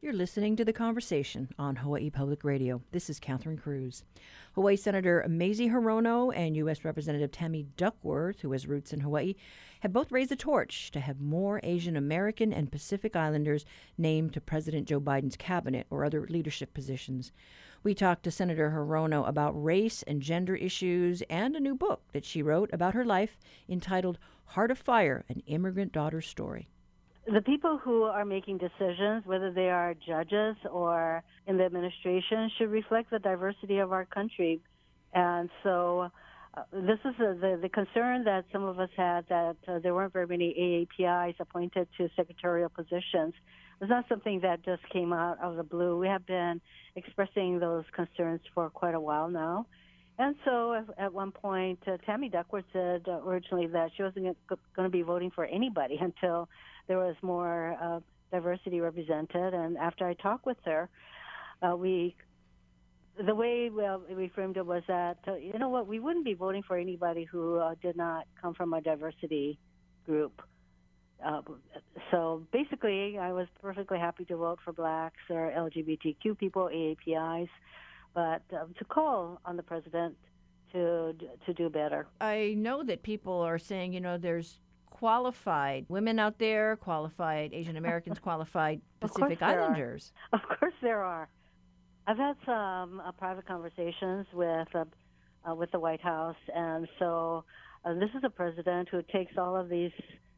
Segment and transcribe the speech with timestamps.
[0.00, 2.80] You're listening to The Conversation on Hawaii Public Radio.
[2.92, 4.04] This is Catherine Cruz.
[4.52, 6.84] Hawaii Senator Mazie Hirono and U.S.
[6.84, 9.34] Representative Tammy Duckworth, who has roots in Hawaii,
[9.80, 13.64] have both raised the torch to have more Asian American and Pacific Islanders
[13.98, 17.32] named to President Joe Biden's cabinet or other leadership positions.
[17.82, 22.24] We talked to Senator Hirono about race and gender issues and a new book that
[22.24, 23.36] she wrote about her life
[23.68, 26.68] entitled Heart of Fire An Immigrant Daughter's Story
[27.32, 32.70] the people who are making decisions, whether they are judges or in the administration, should
[32.70, 34.60] reflect the diversity of our country.
[35.12, 36.10] And so,
[36.54, 39.94] uh, this is a, the the concern that some of us had that uh, there
[39.94, 43.34] weren't very many AAPIs appointed to secretarial positions.
[43.80, 45.98] It's not something that just came out of the blue.
[45.98, 46.60] We have been
[46.96, 49.66] expressing those concerns for quite a while now.
[50.18, 54.86] And so at one point, uh, Tammy Duckworth said uh, originally that she wasn't going
[54.86, 56.48] to be voting for anybody until
[56.88, 58.00] there was more uh,
[58.32, 59.54] diversity represented.
[59.54, 60.88] And after I talked with her,
[61.62, 62.16] uh, we
[63.26, 66.62] the way we framed it was that uh, you know what we wouldn't be voting
[66.62, 69.58] for anybody who uh, did not come from a diversity
[70.06, 70.40] group.
[72.12, 77.48] So basically, I was perfectly happy to vote for blacks or LGBTQ people, AAPIs,
[78.14, 80.16] but um, to call on the president
[80.72, 81.14] to
[81.46, 82.06] to do better.
[82.20, 87.76] I know that people are saying, you know, there's qualified women out there, qualified Asian
[87.76, 90.12] Americans, qualified Pacific Islanders.
[90.32, 90.40] Are.
[90.40, 91.28] Of course, there are.
[92.06, 94.84] I've had some uh, private conversations with uh,
[95.48, 97.44] uh, with the White House, and so
[97.84, 99.92] uh, this is a president who takes all of these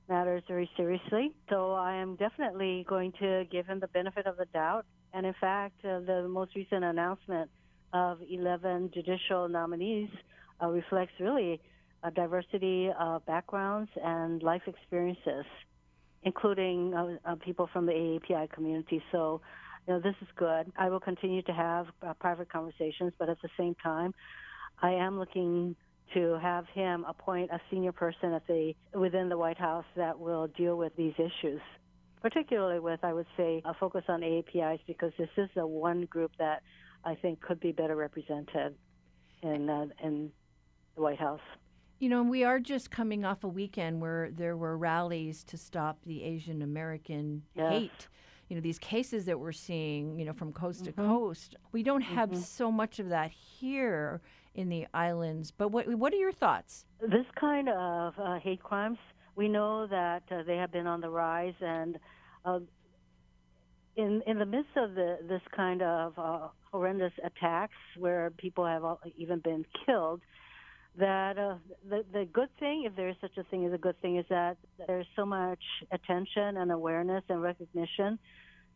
[0.09, 1.33] matters very seriously.
[1.49, 4.85] So I am definitely going to give him the benefit of the doubt.
[5.15, 7.51] And in fact, uh, the most recent announcement
[7.93, 10.11] of 11 judicial nominees
[10.63, 11.61] uh, reflects really
[12.03, 15.45] a diversity of backgrounds and life experiences,
[16.23, 19.03] including uh, uh, people from the AAPI community.
[19.13, 19.41] So,
[19.87, 20.73] you know, this is good.
[20.79, 24.15] I will continue to have uh, private conversations, but at the same time,
[24.83, 25.77] I am looking
[26.15, 30.49] to have him appoint a senior person at the within the White House that will
[30.49, 31.61] deal with these issues,
[32.21, 36.33] particularly with I would say a focus on AAPIs because this is the one group
[36.39, 36.63] that
[37.05, 38.75] I think could be better represented
[39.43, 40.31] in uh, in
[40.97, 41.41] the White House.
[41.99, 45.99] You know, we are just coming off a weekend where there were rallies to stop
[46.07, 47.73] the Asian American yes.
[47.73, 48.09] hate.
[48.49, 51.01] You know, these cases that we're seeing, you know, from coast mm-hmm.
[51.01, 51.57] to coast.
[51.73, 52.41] We don't have mm-hmm.
[52.41, 54.23] so much of that here
[54.55, 55.51] in the islands.
[55.51, 56.87] But what what are your thoughts?
[57.01, 58.99] This kind of uh, hate crimes,
[59.37, 61.99] we know that uh, they have been on the rise, and
[62.45, 62.61] uh,
[63.97, 68.85] in in the midst of the, this kind of uh, horrendous attacks, where people have
[69.17, 70.21] even been killed,
[70.99, 71.57] that uh,
[71.89, 74.27] the the good thing, if there is such a thing as a good thing, is
[74.29, 74.57] that
[74.87, 75.63] there's so much
[75.93, 78.19] attention and awareness and recognition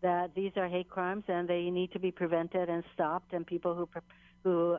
[0.02, 3.75] that these are hate crimes and they need to be prevented and stopped, and people
[3.75, 3.88] who
[4.42, 4.76] who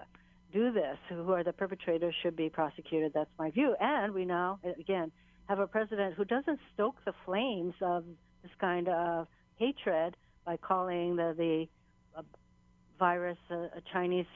[0.53, 3.11] do this, who are the perpetrators, should be prosecuted.
[3.13, 3.75] That's my view.
[3.79, 5.11] And we now, again,
[5.49, 8.05] have a president who doesn't stoke the flames of
[8.41, 11.67] this kind of hatred by calling the the
[12.17, 12.21] uh,
[12.99, 14.27] virus uh, a Chinese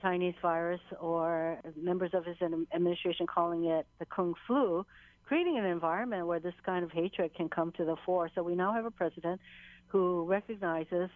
[0.00, 2.36] Chinese virus or members of his
[2.74, 4.84] administration calling it the Kung flu,
[5.24, 8.28] creating an environment where this kind of hatred can come to the fore.
[8.34, 9.40] So we now have a president
[9.86, 11.08] who recognizes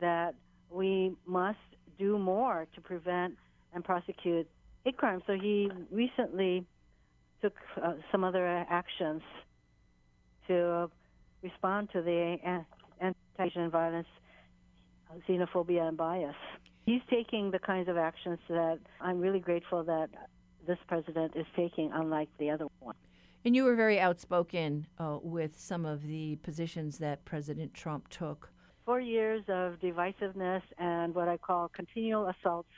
[0.00, 0.34] that
[0.70, 1.58] we must
[1.98, 3.34] do more to prevent
[3.72, 4.46] and prosecute
[4.84, 5.22] hate crimes.
[5.26, 6.66] So he recently
[7.40, 9.22] took uh, some other actions
[10.48, 10.90] to
[11.42, 12.36] respond to the
[13.38, 14.08] anti-Asian violence,
[15.28, 16.36] xenophobia, and bias
[16.86, 20.08] he's taking the kinds of actions that I'm really grateful that
[20.66, 22.94] this president is taking, unlike the other one.
[23.44, 28.48] And you were very outspoken uh, with some of the positions that President Trump took.
[28.84, 32.70] Four years of divisiveness and what I call continual assaults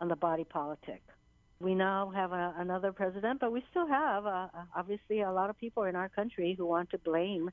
[0.00, 1.02] on the body politic.
[1.58, 5.58] We now have a, another president, but we still have uh, obviously a lot of
[5.58, 7.50] people in our country who want to blame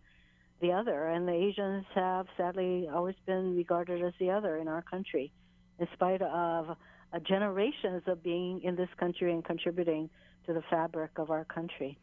[0.62, 4.82] the other, and the Asians have sadly always been regarded as the other in our
[4.82, 5.32] country
[5.80, 6.70] in spite of
[7.14, 10.10] uh, generations of being in this country and contributing
[10.46, 11.98] to the fabric of our country.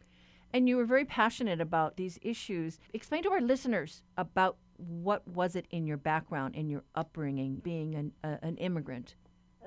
[0.52, 2.78] And you were very passionate about these issues.
[2.92, 7.94] Explain to our listeners about what was it in your background, in your upbringing, being
[7.94, 9.16] an, uh, an immigrant.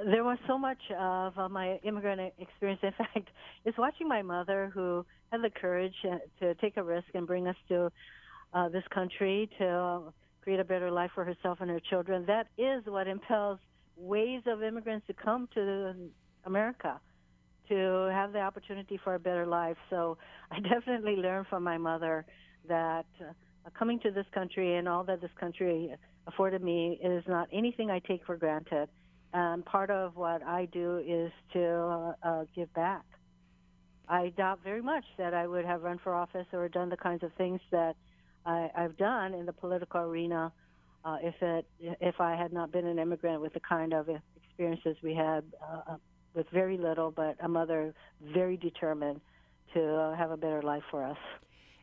[0.05, 2.79] There was so much of uh, my immigrant experience.
[2.83, 3.29] In fact,
[3.65, 7.47] it's watching my mother, who had the courage uh, to take a risk and bring
[7.47, 7.91] us to
[8.53, 12.25] uh, this country to create a better life for herself and her children.
[12.27, 13.59] That is what impels
[13.97, 15.93] waves of immigrants to come to
[16.45, 16.99] America
[17.69, 19.77] to have the opportunity for a better life.
[19.89, 20.17] So
[20.51, 22.25] I definitely learned from my mother
[22.67, 23.33] that uh,
[23.77, 25.93] coming to this country and all that this country
[26.27, 28.89] afforded me is not anything I take for granted.
[29.33, 33.03] And part of what I do is to uh, uh, give back.
[34.07, 37.23] I doubt very much that I would have run for office or done the kinds
[37.23, 37.97] of things that
[38.45, 40.51] I, I've done in the political arena
[41.03, 44.97] uh, if it if I had not been an immigrant with the kind of experiences
[45.01, 45.95] we had uh,
[46.33, 47.93] with very little, but a mother
[48.33, 49.21] very determined
[49.73, 51.17] to uh, have a better life for us.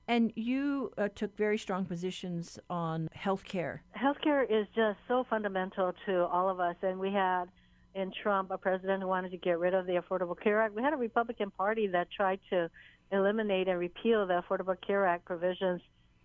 [0.06, 3.82] And you uh, took very strong positions on health care.
[3.96, 7.46] Healthcare is just so fundamental to all of us, and we had
[7.94, 10.74] in Trump a president who wanted to get rid of the Affordable Care Act.
[10.74, 12.68] We had a Republican Party that tried to
[13.12, 15.80] eliminate and repeal the Affordable Care Act provisions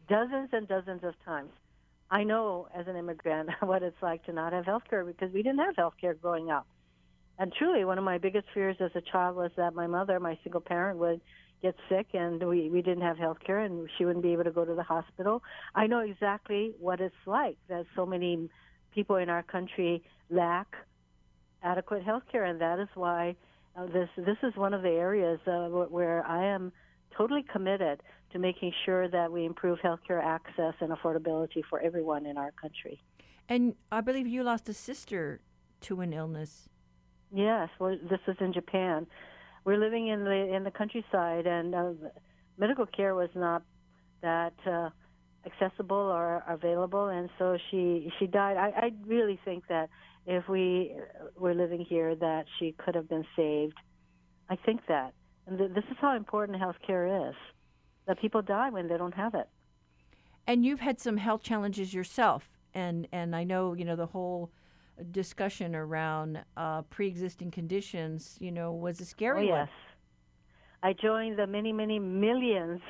[0.09, 1.51] dozens and dozens of times.
[2.11, 5.44] I know as an immigrant what it's like to not have health care because we
[5.44, 6.67] didn't have health care growing up.
[7.38, 10.38] And truly, one of my biggest fears as a child was that my mother, my
[10.44, 11.21] single parent, would
[11.61, 14.51] get sick and we, we didn't have health care and she wouldn't be able to
[14.51, 15.41] go to the hospital.
[15.75, 18.50] I know exactly what it's like that so many
[18.94, 20.67] people in our country lack
[21.63, 23.35] adequate health care, and that is why
[23.75, 26.71] uh, this this is one of the areas uh, where I am
[27.15, 28.01] totally committed
[28.31, 33.02] to making sure that we improve healthcare access and affordability for everyone in our country.
[33.48, 35.42] And I believe you lost a sister
[35.81, 36.70] to an illness.
[37.34, 39.08] Yes, well, this was in Japan.
[39.66, 41.92] We're living in the in the countryside, and uh,
[42.58, 43.64] medical care was not
[44.22, 44.90] that uh,
[45.46, 48.58] accessible or available, and so she she died.
[48.58, 49.90] I, I really think that
[50.26, 50.96] if we
[51.38, 53.78] were living here, that she could have been saved.
[54.50, 55.14] I think that,
[55.48, 57.36] and th- this is how important health care is.
[58.09, 59.47] That people die when they don't have it.
[60.47, 64.50] And you've had some health challenges yourself, and and I know you know the whole
[65.11, 68.35] discussion around uh, pre-existing conditions.
[68.39, 69.69] You know, was a scary oh, yes.
[70.81, 72.81] I joined the many many millions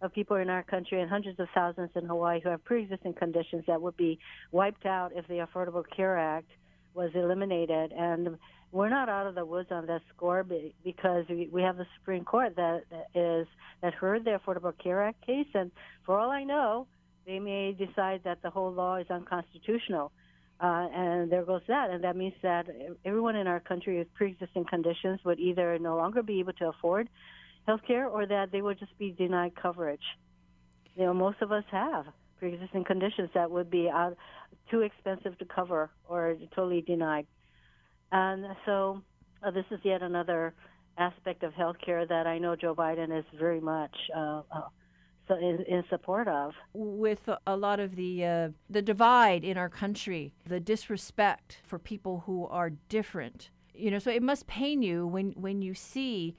[0.00, 3.64] of people in our country and hundreds of thousands in Hawaii who have pre-existing conditions
[3.66, 4.20] that would be
[4.52, 6.50] wiped out if the Affordable Care Act
[6.94, 7.90] was eliminated.
[7.90, 8.38] And
[8.72, 10.44] we're not out of the woods on that score
[10.82, 12.84] because we have the Supreme Court that
[13.14, 13.46] is
[13.82, 15.70] that heard the Affordable Care Act case, and
[16.04, 16.86] for all I know,
[17.26, 20.10] they may decide that the whole law is unconstitutional.
[20.58, 22.66] Uh, and there goes that, and that means that
[23.04, 27.08] everyone in our country with pre-existing conditions would either no longer be able to afford
[27.66, 30.02] health care or that they would just be denied coverage.
[30.94, 32.06] You know, most of us have
[32.38, 34.16] pre-existing conditions that would be out,
[34.70, 37.26] too expensive to cover or totally denied.
[38.12, 39.02] And so
[39.42, 40.54] uh, this is yet another
[40.98, 44.60] aspect of healthcare that I know Joe Biden is very much uh, uh,
[45.26, 46.52] so in, in, support of.
[46.74, 52.24] With a lot of the uh, the divide in our country, the disrespect for people
[52.26, 56.36] who are different, you know, so it must pain you when when you see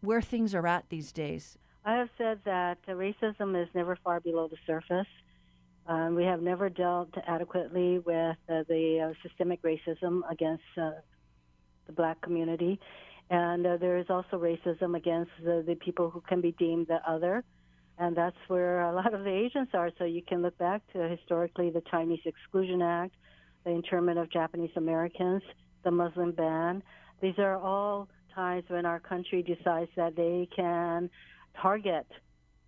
[0.00, 1.56] where things are at these days.
[1.84, 5.06] I have said that racism is never far below the surface.
[5.88, 10.90] Um, we have never dealt adequately with uh, the uh, systemic racism against uh,
[11.86, 12.80] the black community.
[13.30, 16.98] And uh, there is also racism against the, the people who can be deemed the
[17.08, 17.44] other.
[17.98, 19.90] And that's where a lot of the Asians are.
[19.98, 23.14] So you can look back to historically the Chinese Exclusion Act,
[23.64, 25.42] the internment of Japanese Americans,
[25.84, 26.82] the Muslim ban.
[27.22, 31.08] These are all times when our country decides that they can
[31.60, 32.06] target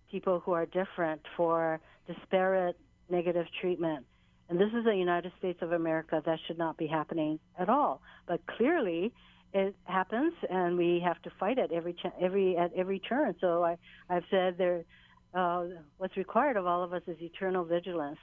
[0.09, 2.77] people who are different for disparate
[3.09, 4.05] negative treatment.
[4.49, 6.21] And this is the United States of America.
[6.25, 8.01] That should not be happening at all.
[8.27, 9.13] But clearly,
[9.53, 13.35] it happens, and we have to fight it every ch- every at every turn.
[13.41, 13.77] So I
[14.09, 14.85] I've said there,
[15.33, 15.65] uh,
[15.97, 18.19] what's required of all of us is eternal vigilance.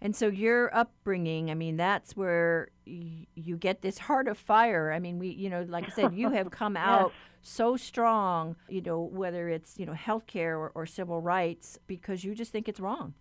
[0.00, 4.92] And so your upbringing, I mean, that's where y- you get this heart of fire.
[4.92, 6.84] I mean, we, you know, like I said, you have come yes.
[6.84, 12.22] out so strong, you know, whether it's, you know, healthcare or, or civil rights, because
[12.22, 13.14] you just think it's wrong.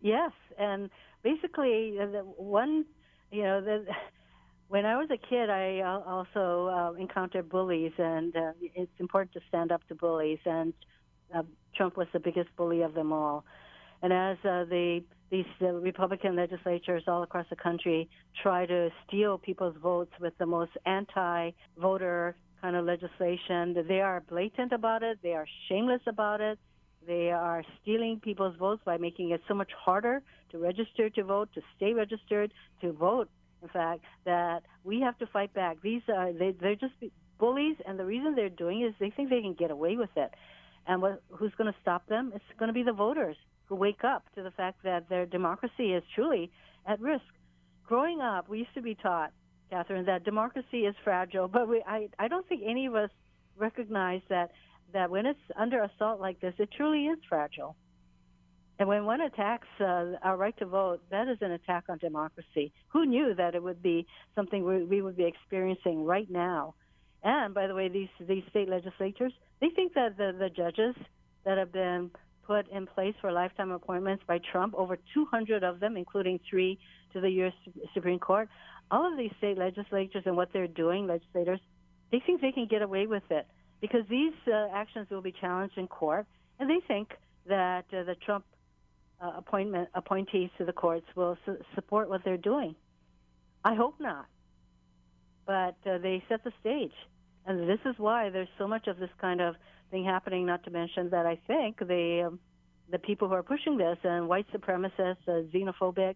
[0.00, 0.90] Yes, and
[1.22, 2.84] basically, uh, the one,
[3.30, 3.86] you know, the,
[4.68, 9.40] when I was a kid, I also uh, encountered bullies, and uh, it's important to
[9.48, 10.38] stand up to bullies.
[10.44, 10.72] And
[11.34, 11.42] uh,
[11.76, 13.44] Trump was the biggest bully of them all.
[14.02, 18.08] And as uh, the these uh, Republican legislatures all across the country
[18.42, 24.72] try to steal people's votes with the most anti-voter kind of legislation, they are blatant
[24.72, 25.18] about it.
[25.22, 26.58] They are shameless about it.
[27.06, 31.48] They are stealing people's votes by making it so much harder to register to vote,
[31.54, 33.28] to stay registered, to vote.
[33.62, 35.78] In fact, that we have to fight back.
[35.82, 36.94] These are they, they're just
[37.38, 40.10] bullies, and the reason they're doing it is they think they can get away with
[40.16, 40.32] it.
[40.86, 42.32] And what, who's going to stop them?
[42.34, 43.36] It's going to be the voters
[43.66, 46.50] who wake up to the fact that their democracy is truly
[46.86, 47.24] at risk.
[47.86, 49.32] Growing up, we used to be taught,
[49.70, 53.10] Catherine, that democracy is fragile, but we, I, I don't think any of us
[53.56, 54.52] recognize that
[54.92, 57.76] that when it's under assault like this, it truly is fragile.
[58.78, 62.72] And when one attacks uh, our right to vote, that is an attack on democracy.
[62.88, 66.74] Who knew that it would be something we, we would be experiencing right now?
[67.22, 70.94] And by the way, these these state legislatures, they think that the, the judges
[71.44, 72.10] that have been
[72.46, 76.78] put in place for lifetime appointments by Trump, over 200 of them, including three
[77.12, 77.52] to the U.S.
[77.94, 78.48] Supreme Court,
[78.90, 81.60] all of these state legislatures and what they're doing, legislators,
[82.12, 83.46] they think they can get away with it
[83.80, 86.26] because these uh, actions will be challenged in court,
[86.58, 87.10] and they think
[87.46, 88.44] that uh, the Trump
[89.20, 92.74] uh, appointment appointees to the courts will su- support what they're doing.
[93.64, 94.26] I hope not,
[95.46, 96.92] but uh, they set the stage,
[97.46, 99.56] and this is why there's so much of this kind of
[99.90, 100.46] thing happening.
[100.46, 102.38] Not to mention that I think the um,
[102.90, 106.14] the people who are pushing this and white supremacists, uh, xenophobic,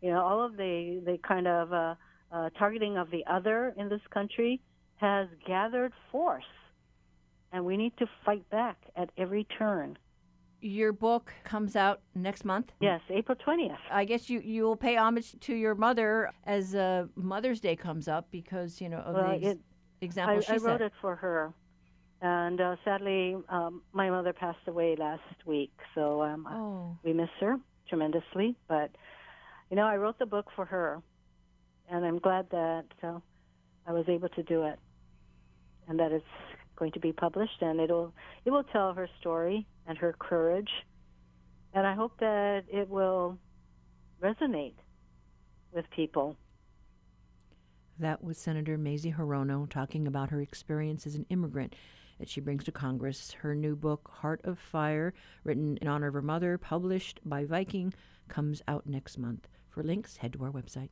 [0.00, 1.94] you know, all of the the kind of uh,
[2.58, 4.60] targeting of the other in this country
[4.96, 6.44] has gathered force,
[7.52, 9.98] and we need to fight back at every turn.
[10.60, 12.70] Your book comes out next month.
[12.80, 13.78] Yes, April twentieth.
[13.90, 18.06] I guess you you will pay homage to your mother as uh, Mother's Day comes
[18.06, 19.60] up because you know of Well, the ex- it-
[20.00, 20.66] example I, she I set.
[20.66, 21.52] wrote it for her,
[22.20, 27.30] and uh, sadly, um, my mother passed away last week, so um, Oh, we miss
[27.40, 27.56] her
[27.88, 28.56] tremendously.
[28.68, 28.90] But
[29.68, 31.02] you know, I wrote the book for her,
[31.90, 33.18] and I'm glad that uh,
[33.84, 34.78] I was able to do it,
[35.88, 36.24] and that it's
[36.82, 38.12] going to be published, and it'll
[38.44, 40.70] it will tell her story and her courage,
[41.72, 43.38] and I hope that it will
[44.20, 44.74] resonate
[45.72, 46.36] with people.
[47.98, 51.74] that was Senator Mazie Hirono talking about her experience as an immigrant
[52.18, 53.32] that she brings to Congress.
[53.42, 57.94] Her new book, Heart of Fire, written in honor of her mother, published by Viking,
[58.28, 59.46] comes out next month.
[59.68, 60.90] For links, head to our website.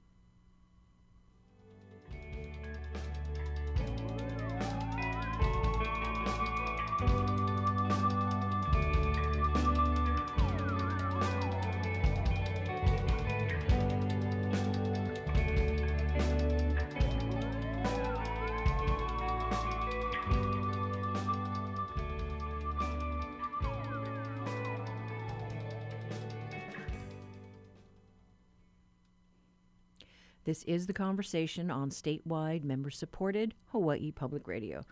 [30.60, 34.84] This is the conversation on statewide, member supported Hawaii Public Radio.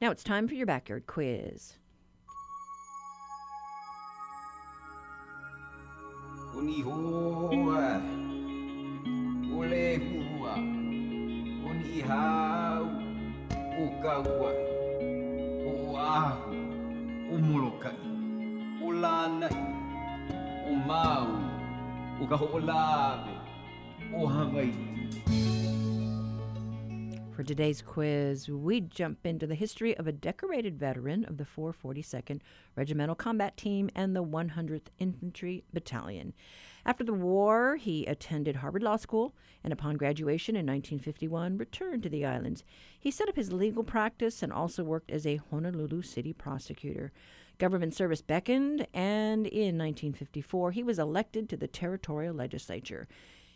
[0.00, 1.74] Now it's time for your backyard quiz.
[6.56, 7.54] O o o
[27.34, 32.40] For today's quiz, we jump into the history of a decorated veteran of the 442nd
[32.76, 36.32] Regimental Combat Team and the 100th Infantry Battalion.
[36.86, 42.08] After the war, he attended Harvard Law School and upon graduation in 1951 returned to
[42.08, 42.62] the islands.
[43.00, 47.10] He set up his legal practice and also worked as a Honolulu city prosecutor.
[47.58, 53.08] Government service beckoned, and in 1954 he was elected to the territorial legislature.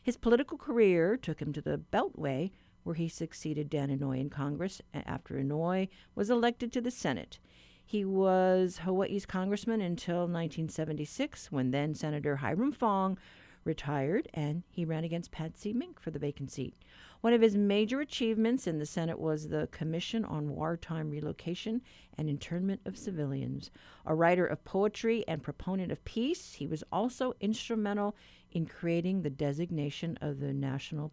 [0.03, 2.51] His political career took him to the Beltway,
[2.89, 7.39] where he succeeded Dan Inouye in Congress after Inouye was elected to the Senate.
[7.85, 13.19] He was Hawaii's congressman until 1976, when then Senator Hiram Fong
[13.63, 16.77] retired and he ran against Patsy Mink for the vacant seat.
[17.21, 21.83] One of his major achievements in the Senate was the Commission on Wartime Relocation
[22.17, 23.71] and Internment of Civilians.
[24.07, 28.17] A writer of poetry and proponent of peace, he was also instrumental
[28.51, 31.13] in creating the designation of the National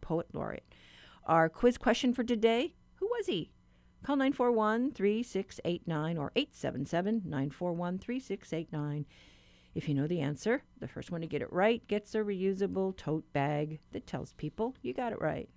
[0.00, 0.64] Poet Laureate.
[1.26, 3.52] Our quiz question for today Who was he?
[4.02, 9.06] Call 941 3689 or 877 941 3689.
[9.74, 12.96] If you know the answer, the first one to get it right gets a reusable
[12.96, 15.48] tote bag that tells people you got it right.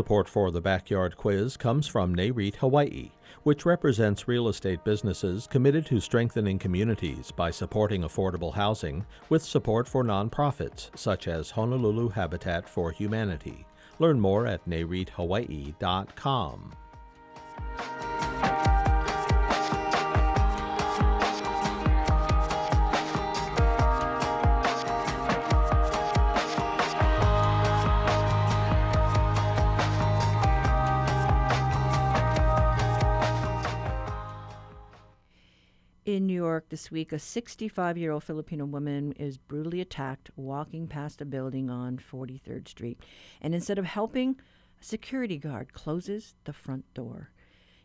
[0.00, 3.10] Support for the Backyard Quiz comes from NAREIT Hawaii,
[3.42, 9.86] which represents real estate businesses committed to strengthening communities by supporting affordable housing with support
[9.86, 13.66] for nonprofits such as Honolulu Habitat for Humanity.
[13.98, 16.72] Learn more at nareithawaii.com.
[36.50, 41.24] York this week, a 65 year old Filipino woman is brutally attacked walking past a
[41.24, 43.00] building on 43rd Street.
[43.40, 44.36] And instead of helping,
[44.80, 47.30] a security guard closes the front door.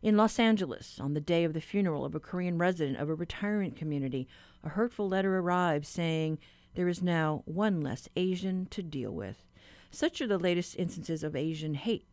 [0.02, 3.16] In Los Angeles, on the day of the funeral of a Korean resident of a
[3.16, 4.28] retirement community,
[4.64, 6.40] a hurtful letter arrives saying
[6.74, 9.44] there is now one less Asian to deal with.
[9.92, 12.08] Such are the latest instances of Asian hate.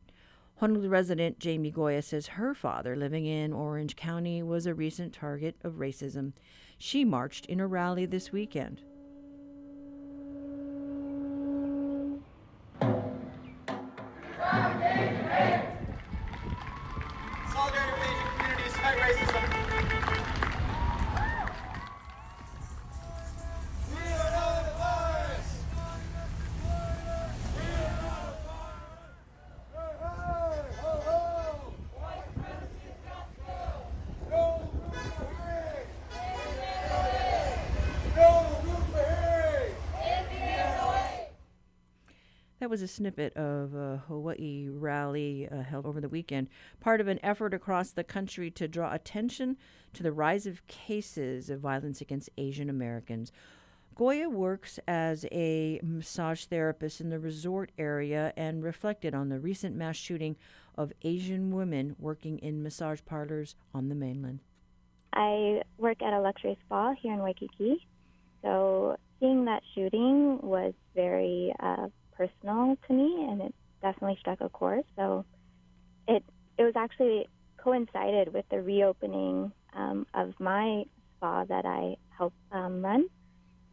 [0.62, 5.56] Honolulu resident Jamie Goya says her father, living in Orange County, was a recent target
[5.64, 6.34] of racism.
[6.78, 8.80] She marched in a rally this weekend.
[42.72, 46.48] Was a snippet of a Hawaii rally uh, held over the weekend,
[46.80, 49.58] part of an effort across the country to draw attention
[49.92, 53.30] to the rise of cases of violence against Asian Americans.
[53.94, 59.76] Goya works as a massage therapist in the resort area and reflected on the recent
[59.76, 60.34] mass shooting
[60.74, 64.38] of Asian women working in massage parlors on the mainland.
[65.12, 67.86] I work at a luxury spa here in Waikiki.
[68.40, 74.48] So seeing that shooting was very uh, personal to me, and it definitely struck a
[74.48, 74.84] chord.
[74.96, 75.24] So
[76.08, 76.24] it
[76.58, 80.84] it was actually coincided with the reopening um, of my
[81.16, 83.06] spa that I help um, run.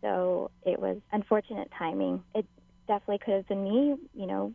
[0.02, 2.24] So it was unfortunate timing.
[2.34, 2.46] It
[2.88, 4.54] definitely could have been me, you know,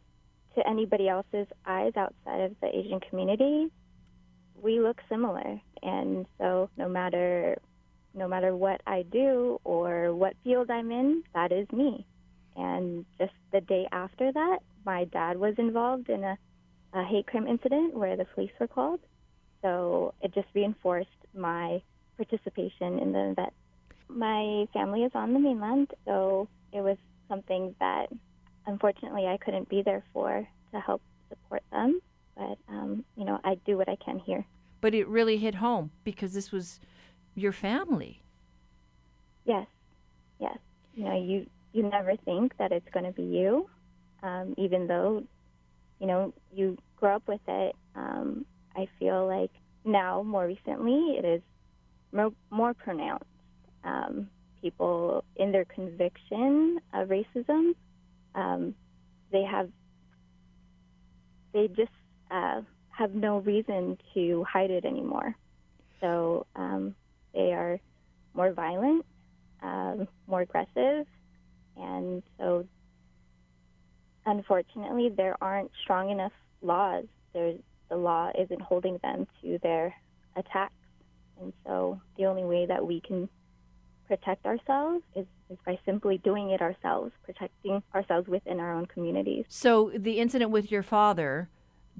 [0.55, 3.69] to anybody else's eyes outside of the Asian community.
[4.61, 7.59] We look similar, and so no matter
[8.14, 12.07] no matter what I do or what field I'm in, that is me.
[12.56, 16.38] And just the day after that, my dad was involved in a,
[16.92, 19.00] a hate crime incident where the police were called.
[19.62, 21.82] So it just reinforced my
[22.17, 23.52] participation in the event.
[24.08, 28.06] My family is on the mainland, so it was something that
[28.67, 32.00] unfortunately I couldn't be there for to help support them.
[32.36, 34.45] But, um, you know, I do what I can here.
[34.80, 36.80] But it really hit home because this was
[37.34, 38.23] your family.
[39.45, 39.67] Yes,
[40.38, 40.58] yes.
[40.95, 43.69] You know, you you never think that it's going to be you,
[44.23, 45.25] um, even though,
[46.00, 47.75] you know, you grow up with it.
[47.97, 49.50] Um, I feel like
[49.84, 51.43] now, more recently, it is
[52.13, 53.25] more, more pronounced.
[53.82, 54.28] Um,
[54.63, 57.73] people, in their conviction of racism,
[58.37, 58.75] um,
[59.32, 59.69] they have,
[61.52, 61.91] they just
[62.30, 65.34] uh, have no reason to hide it anymore.
[66.00, 66.95] So um,
[67.34, 67.80] they are
[68.32, 69.04] more violent,
[69.60, 71.06] um, more aggressive,
[71.76, 72.67] and so,
[74.26, 76.32] unfortunately, there aren't strong enough
[76.63, 77.04] laws.
[77.32, 77.58] There's,
[77.89, 79.95] the law isn't holding them to their
[80.37, 80.75] attacks.
[81.41, 83.28] And so, the only way that we can
[84.06, 89.45] protect ourselves is, is by simply doing it ourselves, protecting ourselves within our own communities.
[89.49, 91.49] So, the incident with your father,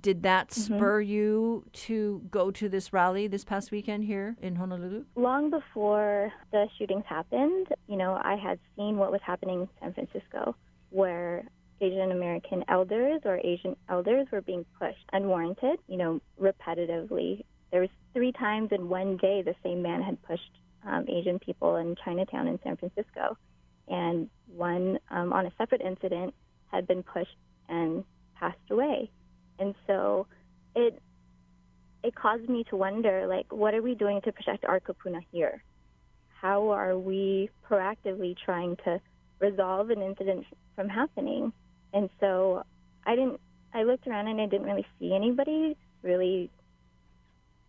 [0.00, 0.76] did that Mm-hmm.
[0.76, 5.04] spur you to go to this rally this past weekend here in Honolulu?
[5.16, 9.94] Long before the shootings happened, you know, I had seen what was happening in San
[9.94, 10.57] Francisco,
[10.90, 11.44] where
[11.80, 17.44] Asian American elders or Asian elders were being pushed unwarranted, you know, repetitively.
[17.72, 20.50] There was three times in one day the same man had pushed
[20.87, 23.37] um, Asian people in Chinatown in San Francisco,
[23.88, 26.35] and one um, on a separate incident
[26.70, 27.37] had been pushed
[27.68, 28.04] and
[28.38, 29.11] passed away.
[29.58, 30.26] And so
[30.74, 31.00] it
[32.02, 35.62] it caused me to wonder like what are we doing to protect our kupuna here?
[36.40, 39.00] How are we proactively trying to
[39.40, 41.52] resolve an incident from happening?
[41.92, 42.64] And so
[43.06, 43.40] I didn't
[43.72, 46.50] I looked around and I didn't really see anybody really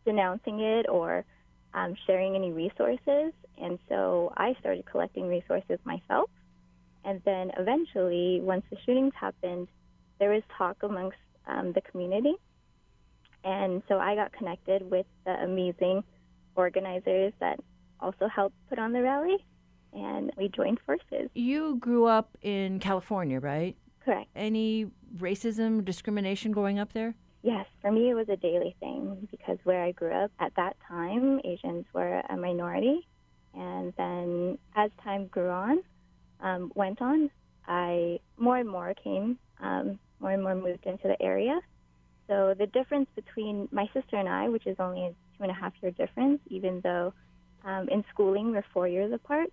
[0.06, 1.26] denouncing it or
[1.74, 3.34] um, sharing any resources.
[3.62, 6.30] And so I started collecting resources myself.
[7.04, 9.68] And then eventually, once the shootings happened,
[10.20, 11.18] there was talk amongst
[11.48, 12.34] um, the community.
[13.44, 16.04] And so I got connected with the amazing
[16.56, 17.60] organizers that
[18.00, 19.38] also helped put on the rally,
[19.94, 21.30] and we joined forces.
[21.34, 23.76] You grew up in California, right?
[24.04, 24.30] Correct.
[24.36, 27.16] Any racism, discrimination going up there?
[27.42, 30.78] Yes, for me it was a daily thing because where I grew up at that
[30.88, 33.08] time, Asians were a minority.
[33.54, 35.84] And then as time grew on,
[36.42, 37.30] um, went on,
[37.68, 41.60] I more and more came, um, more and more moved into the area.
[42.28, 45.54] So the difference between my sister and I, which is only a two and a
[45.54, 47.14] half year difference, even though
[47.64, 49.50] Um, in schooling, we're four years apart.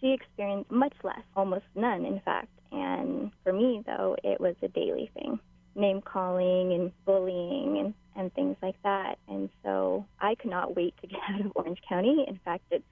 [0.00, 2.50] She experienced much less, almost none, in fact.
[2.72, 5.40] And for me, though, it was a daily thing
[5.76, 9.18] name calling and bullying and, and things like that.
[9.28, 12.24] And so I could not wait to get out of Orange County.
[12.28, 12.84] In fact, it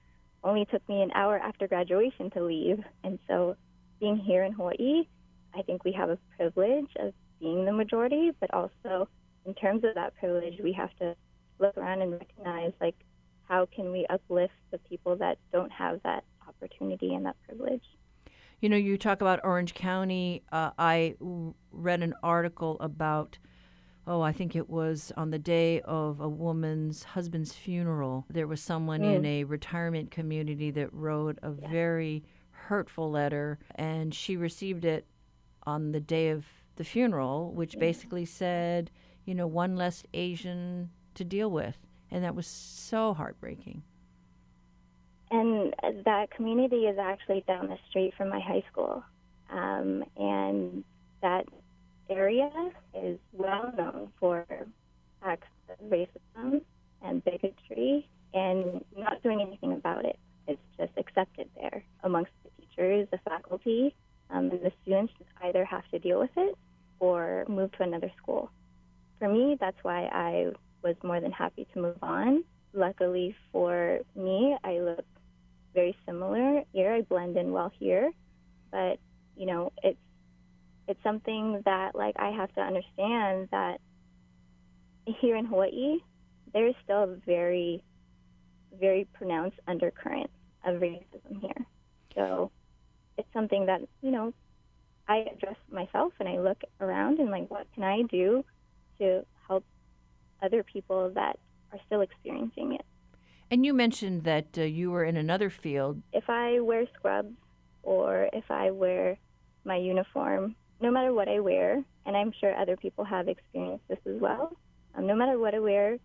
[0.43, 2.83] only took me an hour after graduation to leave.
[3.03, 3.55] And so
[3.99, 5.07] being here in Hawaii,
[5.55, 9.07] I think we have a privilege of being the majority, but also
[9.45, 11.15] in terms of that privilege, we have to
[11.59, 12.95] look around and recognize like
[13.47, 17.83] how can we uplift the people that don't have that opportunity and that privilege.
[18.61, 20.43] You know, you talk about Orange County.
[20.51, 21.15] Uh, I
[21.71, 23.37] read an article about,
[24.05, 28.25] oh, I think it was on the day of a woman's husband's funeral.
[28.29, 29.15] There was someone mm.
[29.15, 31.69] in a retirement community that wrote a yeah.
[31.69, 35.07] very hurtful letter, and she received it
[35.63, 36.45] on the day of
[36.75, 37.79] the funeral, which yeah.
[37.79, 38.91] basically said,
[39.25, 41.77] you know, one less Asian to deal with.
[42.11, 43.83] And that was so heartbreaking.
[45.31, 49.03] And that community is actually down the street from my high school.
[49.51, 50.83] Um, and
[51.21, 51.45] that
[52.09, 52.49] area
[52.95, 54.45] is well known for
[55.23, 56.61] acts of racism
[57.03, 60.17] and bigotry and not doing anything about it.
[60.47, 63.95] It's just accepted there amongst the teachers, the faculty,
[64.29, 65.13] um, and the students
[65.43, 66.55] either have to deal with it
[66.99, 68.51] or move to another school.
[69.19, 70.51] For me, that's why I
[70.83, 72.43] was more than happy to move on.
[72.73, 75.05] Luckily for me, I look
[75.73, 76.93] very similar here.
[76.93, 78.11] I blend in well here,
[78.71, 78.99] but
[79.35, 79.97] you know, it's
[80.87, 83.79] it's something that like I have to understand that
[85.05, 85.97] here in Hawaii,
[86.53, 87.83] there is still a very,
[88.79, 90.29] very pronounced undercurrent
[90.65, 91.65] of racism here.
[92.15, 92.51] So
[93.19, 94.33] it's something that you know
[95.07, 98.45] I address myself and I look around and like, what can I do
[98.99, 99.65] to help
[100.41, 101.37] other people that
[101.73, 102.85] are still experiencing it?
[103.51, 106.01] And you mentioned that uh, you were in another field.
[106.13, 107.35] If I wear scrubs
[107.81, 109.17] or if I wear
[109.65, 113.99] my uniform, no matter what I wear, and I'm sure other people have experienced this
[114.05, 114.55] as well,
[114.95, 115.97] um, no matter what I wear,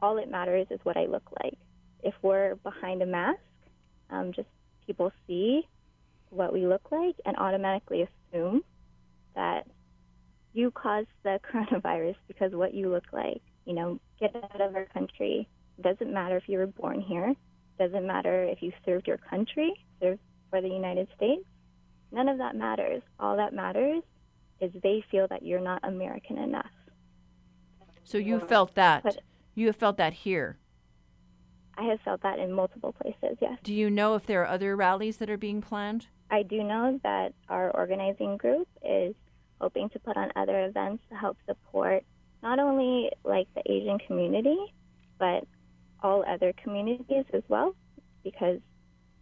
[0.00, 1.56] all it matters is what I look like.
[2.02, 3.38] If we're behind a mask,
[4.10, 4.48] um, just
[4.86, 5.68] people see
[6.30, 8.62] what we look like and automatically assume
[9.34, 9.66] that
[10.52, 13.42] you caused the coronavirus because what you look like.
[13.66, 15.48] You know, get out of our country.
[15.80, 17.34] Doesn't matter if you were born here.
[17.78, 21.44] Doesn't matter if you served your country, served for the United States.
[22.12, 23.02] None of that matters.
[23.18, 24.02] All that matters
[24.60, 26.70] is they feel that you're not American enough.
[28.04, 29.02] So you felt that.
[29.02, 29.20] But
[29.54, 30.58] you have felt that here.
[31.76, 33.58] I have felt that in multiple places, yes.
[33.62, 36.08] Do you know if there are other rallies that are being planned?
[36.30, 39.14] I do know that our organizing group is
[39.60, 42.04] hoping to put on other events to help support
[42.42, 44.56] not only like the Asian community,
[45.18, 45.44] but
[46.02, 47.74] all other communities as well,
[48.24, 48.60] because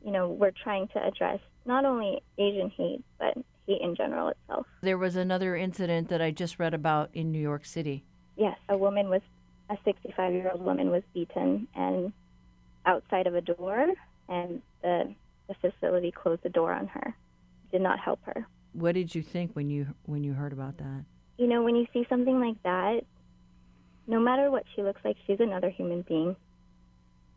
[0.05, 3.35] you know we're trying to address not only Asian hate, but
[3.67, 4.67] hate in general itself.
[4.83, 8.05] There was another incident that I just read about in New York City.
[8.37, 9.23] Yes, a woman was
[9.71, 12.13] a 65 year old woman was beaten and
[12.87, 13.89] outside of a door,
[14.29, 15.15] and the
[15.49, 17.15] the facility closed the door on her.
[17.73, 18.47] Did not help her.
[18.73, 21.05] What did you think when you when you heard about that?
[21.37, 23.01] You know, when you see something like that,
[24.07, 26.37] no matter what she looks like, she's another human being.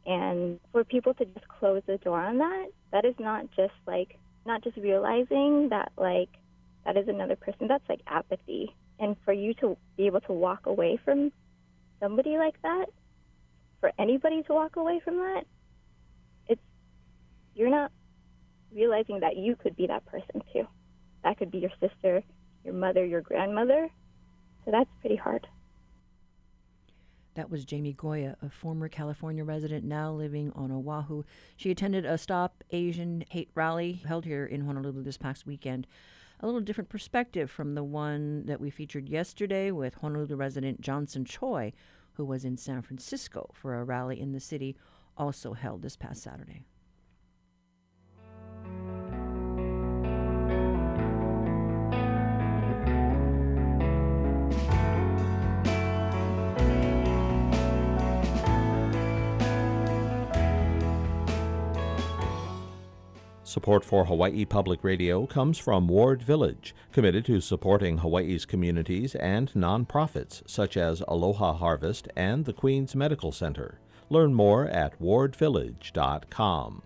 [0.06, 4.18] And for people to just close the door on that, that is not just like
[4.46, 6.30] not just realizing that like
[6.86, 7.68] that is another person.
[7.68, 8.76] That's like apathy.
[9.00, 11.32] And for you to be able to walk away from
[12.00, 12.88] somebody like that,
[13.80, 15.44] for anybody to walk away from that,
[16.48, 16.62] it's
[17.56, 17.92] you're not
[18.74, 20.68] realizing that you could be that person too.
[21.24, 22.24] That could be your sister,
[22.64, 23.90] your mother, your grandmother.
[24.66, 25.48] So that's pretty hard.
[27.36, 31.24] That was Jamie Goya, a former California resident now living on Oahu.
[31.56, 35.88] She attended a Stop Asian Hate rally held here in Honolulu this past weekend.
[36.42, 41.24] A little different perspective from the one that we featured yesterday with Honolulu resident Johnson
[41.24, 41.72] Choi,
[42.14, 44.76] who was in San Francisco for a rally in the city
[45.16, 46.66] also held this past Saturday.
[63.52, 69.52] Support for Hawaii Public Radio comes from Ward Village, committed to supporting Hawaii's communities and
[69.52, 73.82] nonprofits such as Aloha Harvest and the Queen's Medical Center.
[74.10, 76.82] Learn more at wardvillage.com.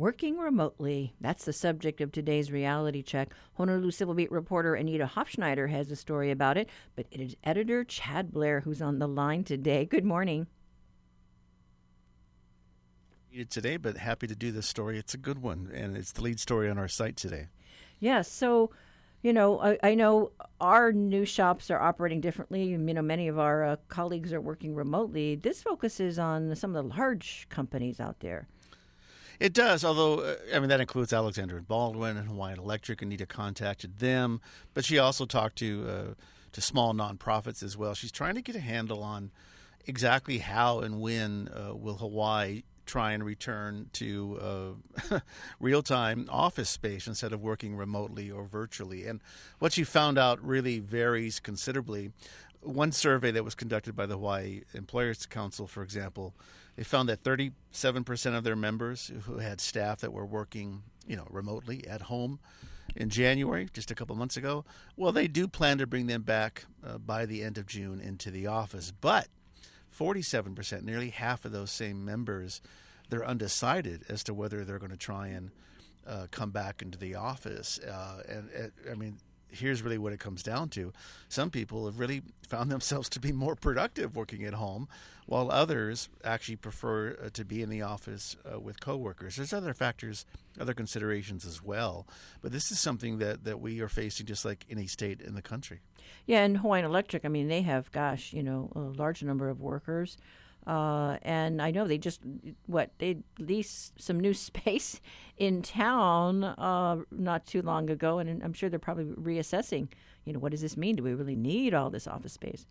[0.00, 1.12] Working remotely.
[1.20, 3.34] That's the subject of today's reality check.
[3.58, 7.84] Honolulu Civil Beat reporter Anita Hofschneider has a story about it, but it is editor
[7.84, 9.84] Chad Blair who's on the line today.
[9.84, 10.46] Good morning.
[13.50, 14.96] Today, but happy to do this story.
[14.96, 17.48] It's a good one, and it's the lead story on our site today.
[17.98, 18.70] Yeah, so
[19.20, 20.32] you know, I, I, know
[20.62, 22.64] our new shops are operating differently.
[22.64, 25.34] You know, many of our uh, colleagues are working remotely.
[25.36, 28.48] This focuses on some of the large companies out there.
[29.40, 33.00] It does, although uh, I mean that includes Alexander and Baldwin and Hawaiian Electric.
[33.00, 34.40] Anita contacted them,
[34.74, 36.14] but she also talked to uh,
[36.52, 37.94] to small nonprofits as well.
[37.94, 39.30] She's trying to get a handle on
[39.86, 44.76] exactly how and when uh, will Hawaii try and return to
[45.10, 45.20] uh,
[45.60, 49.06] real time office space instead of working remotely or virtually.
[49.06, 49.22] And
[49.58, 52.10] what she found out really varies considerably.
[52.62, 56.34] One survey that was conducted by the Hawaii Employers Council, for example,
[56.76, 61.26] they found that 37% of their members who had staff that were working, you know,
[61.30, 62.38] remotely at home
[62.94, 64.64] in January, just a couple months ago,
[64.96, 68.30] well, they do plan to bring them back uh, by the end of June into
[68.30, 68.92] the office.
[69.00, 69.28] But
[69.96, 72.60] 47%, nearly half of those same members,
[73.08, 75.50] they're undecided as to whether they're going to try and
[76.06, 77.78] uh, come back into the office.
[77.78, 79.18] Uh, and, and I mean,
[79.50, 80.92] here's really what it comes down to.
[81.28, 84.88] Some people have really found themselves to be more productive working at home,
[85.26, 89.36] while others actually prefer uh, to be in the office uh, with coworkers.
[89.36, 90.26] There's other factors,
[90.58, 92.06] other considerations as well,
[92.42, 95.42] but this is something that, that we are facing just like any state in the
[95.42, 95.80] country.
[96.26, 99.60] Yeah, and Hawaiian Electric, I mean, they have, gosh, you know, a large number of
[99.60, 100.16] workers.
[100.70, 102.20] Uh, and I know they just
[102.66, 105.00] what they leased some new space
[105.36, 109.88] in town uh, not too long ago, and I'm sure they're probably reassessing.
[110.24, 110.94] You know, what does this mean?
[110.94, 112.66] Do we really need all this office space?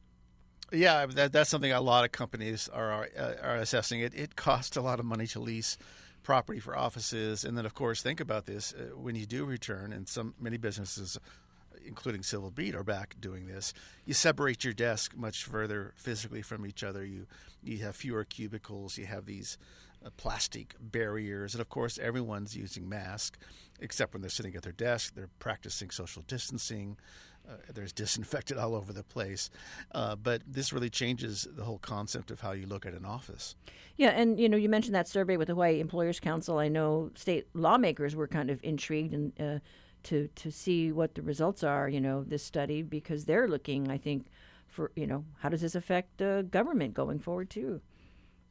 [0.71, 3.99] Yeah, that, that's something a lot of companies are are, are assessing.
[3.99, 5.77] It it costs a lot of money to lease
[6.23, 9.91] property for offices, and then of course think about this uh, when you do return,
[9.91, 11.17] and some many businesses
[11.89, 13.73] including Civil Beat, are back doing this.
[14.05, 17.03] You separate your desk much further physically from each other.
[17.03, 17.25] You
[17.61, 18.97] you have fewer cubicles.
[18.97, 19.57] You have these
[20.05, 23.37] uh, plastic barriers, and of course, everyone's using masks,
[23.81, 25.15] except when they're sitting at their desk.
[25.15, 26.95] They're practicing social distancing.
[27.49, 29.49] Uh, there's disinfected all over the place.
[29.91, 33.55] Uh, but this really changes the whole concept of how you look at an office.
[33.97, 36.59] Yeah, and you know, you mentioned that survey with the Hawaii Employers Council.
[36.59, 39.33] I know state lawmakers were kind of intrigued and.
[39.39, 39.59] Uh,
[40.03, 41.89] to to see what the results are.
[41.89, 43.89] You know, this study because they're looking.
[43.89, 44.25] I think
[44.67, 47.81] for you know how does this affect the government going forward too.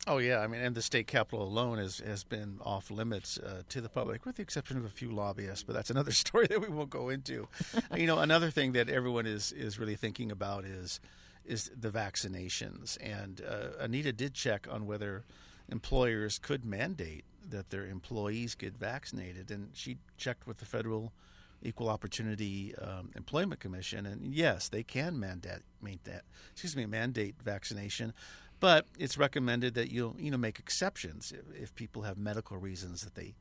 [0.06, 3.62] Oh yeah, I mean, and the state Capitol alone has has been off limits uh,
[3.68, 5.62] to the public, with the exception of a few lobbyists.
[5.64, 7.48] But that's another story that we won't go into.
[7.94, 11.00] you know, another thing that everyone is is really thinking about is
[11.44, 12.96] is the vaccinations.
[13.02, 15.24] And uh, Anita did check on whether
[15.70, 21.12] employers could mandate that their employees get vaccinated, and she checked with the federal
[21.62, 28.12] Equal Opportunity um, Employment Commission, and yes, they can mandate, mandate excuse me mandate vaccination,
[28.60, 33.02] but it's recommended that you you know make exceptions if, if people have medical reasons
[33.02, 33.34] that they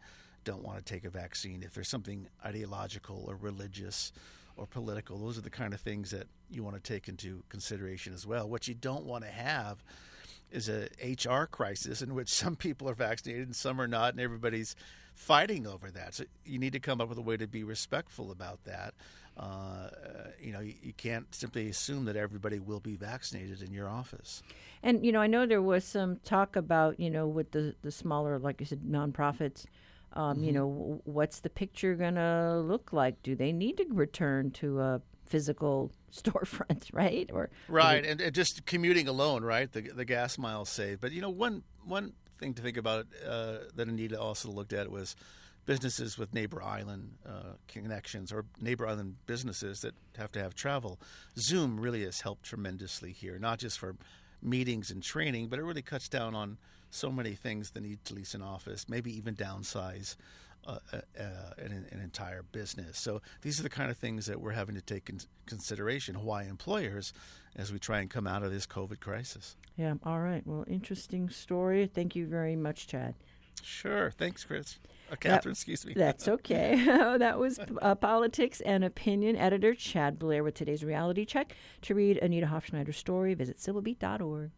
[0.44, 1.62] don't want to take a vaccine.
[1.62, 4.14] If there's something ideological or religious
[4.56, 8.14] or political, those are the kind of things that you want to take into consideration
[8.14, 8.50] as well.
[8.50, 9.84] What you don't want to have
[10.50, 14.22] is a HR crisis in which some people are vaccinated and some are not, and
[14.22, 14.76] everybody's
[15.18, 16.14] fighting over that.
[16.14, 18.94] So you need to come up with a way to be respectful about that.
[19.36, 19.90] Uh,
[20.40, 24.42] you know, you, you, can't simply assume that everybody will be vaccinated in your office.
[24.82, 27.92] And you know, I know there was some talk about you know with the the
[27.92, 29.66] smaller, like you said, nonprofits.
[30.14, 30.44] Um, mm-hmm.
[30.46, 33.22] You know, what's the picture going to look like?
[33.22, 37.30] Do they need to return to a physical storefront, right?
[37.32, 39.72] Or right, and, and, just commuting alone, right?
[39.72, 41.02] The the gas miles saved.
[41.02, 44.90] But you know, one one thing to think about uh, that Anita also looked at
[44.90, 45.16] was
[45.66, 51.00] businesses with neighbor island uh, connections or neighbor island businesses that have to have travel.
[51.38, 53.96] Zoom really has helped tremendously here, not just for
[54.42, 56.58] meetings and training, but it really cuts down on
[56.90, 60.16] so many things the need to lease an office, maybe even downsize
[60.66, 61.24] uh, uh,
[61.58, 62.98] an, an, entire business.
[62.98, 66.48] So these are the kind of things that we're having to take in consideration, Hawaii
[66.48, 67.14] employers,
[67.56, 69.56] as we try and come out of this COVID crisis.
[69.78, 70.46] Yeah, all right.
[70.46, 71.88] Well, interesting story.
[71.88, 73.16] Thank you very much, Chad.
[73.64, 74.12] Sure.
[74.12, 74.80] Thanks, Chris.
[75.12, 75.94] Uh, Catherine, that, excuse me.
[75.94, 76.84] That's okay.
[77.18, 81.56] that was uh, politics and opinion editor Chad Blair with today's reality check.
[81.84, 84.52] To read Anita Hofschneider's story, visit civilbeat.org.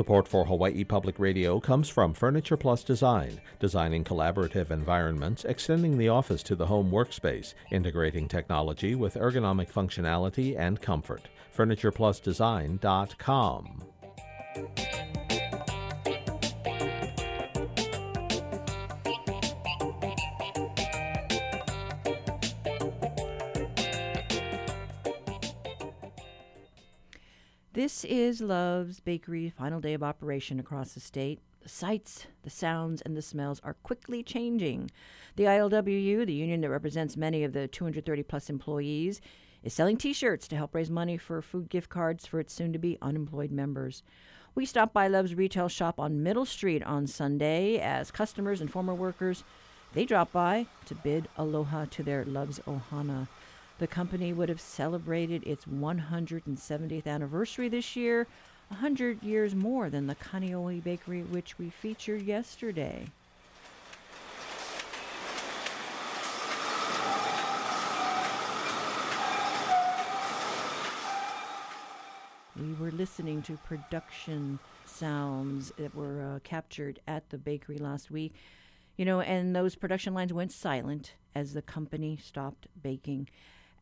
[0.00, 6.08] Support for Hawaii Public Radio comes from Furniture Plus Design, designing collaborative environments, extending the
[6.08, 11.28] office to the home workspace, integrating technology with ergonomic functionality and comfort.
[11.54, 13.84] FurniturePlusDesign.com.
[27.80, 31.40] This is Love's Bakery final day of operation across the state.
[31.62, 34.90] The sights, the sounds, and the smells are quickly changing.
[35.36, 39.22] The ILWU, the union that represents many of the 230 plus employees,
[39.62, 42.74] is selling t shirts to help raise money for food gift cards for its soon
[42.74, 44.02] to be unemployed members.
[44.54, 48.94] We stopped by Love's retail shop on Middle Street on Sunday as customers and former
[48.94, 49.42] workers
[49.94, 53.26] they drop by to bid aloha to their Love's Ohana.
[53.80, 58.26] The company would have celebrated its 170th anniversary this year,
[58.68, 63.06] 100 years more than the Kaneohe Bakery, which we featured yesterday.
[72.60, 78.34] We were listening to production sounds that were uh, captured at the bakery last week.
[78.98, 83.30] You know, and those production lines went silent as the company stopped baking.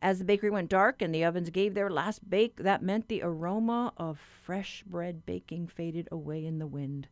[0.01, 3.21] As the bakery went dark and the ovens gave their last bake, that meant the
[3.21, 7.07] aroma of fresh bread baking faded away in the wind.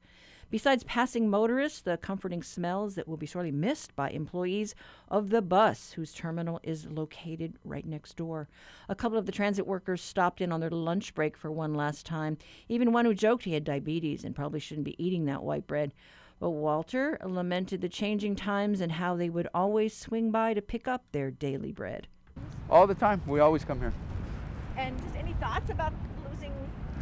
[0.50, 4.74] Besides passing motorists, the comforting smells that will be sorely missed by employees
[5.10, 8.48] of the bus, whose terminal is located right next door.
[8.88, 12.06] A couple of the transit workers stopped in on their lunch break for one last
[12.06, 12.38] time,
[12.70, 15.94] even one who joked he had diabetes and probably shouldn't be eating that white bread.
[16.40, 20.88] But Walter lamented the changing times and how they would always swing by to pick
[20.88, 22.08] up their daily bread.
[22.70, 23.22] All the time.
[23.28, 23.94] We always come here.
[24.76, 25.94] And just any thoughts about
[26.30, 26.54] losing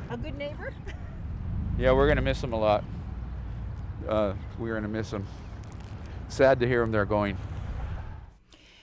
[0.10, 0.74] a good neighbor?
[1.78, 2.86] Yeah, we're gonna miss them a lot.
[4.08, 5.28] Uh, we're gonna miss them.
[6.30, 7.38] Sad to hear them they're going.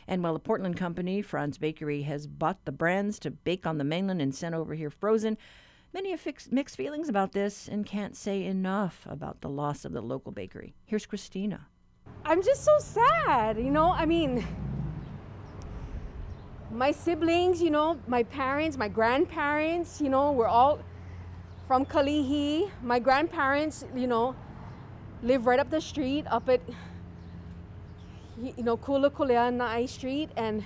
[0.06, 3.84] And while the Portland company, Franz Bakery, has bought the brands to bake on the
[3.84, 5.38] mainland and sent over here frozen,
[5.94, 9.92] many have fix- mixed feelings about this and can't say enough about the loss of
[9.92, 10.74] the local bakery.
[10.84, 11.68] Here's Christina.
[12.26, 13.92] I'm just so sad, you know.
[13.92, 14.44] I mean,
[16.72, 20.80] my siblings, you know, my parents, my grandparents, you know, we're all
[21.68, 22.70] from Kalihi.
[22.82, 24.34] My grandparents, you know,
[25.22, 26.60] live right up the street, up at,
[28.42, 30.64] you know, Kula Kulea Nai Street, and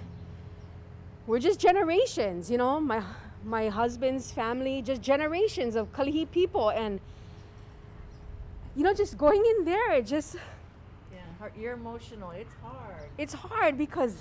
[1.26, 3.02] we're just generations, you know, my
[3.44, 7.00] my husband's family, just generations of Kalihi people, and
[8.76, 10.36] you know, just going in there, it just
[11.12, 12.30] Yeah, you're emotional.
[12.30, 13.08] It's hard.
[13.18, 14.14] it's hard because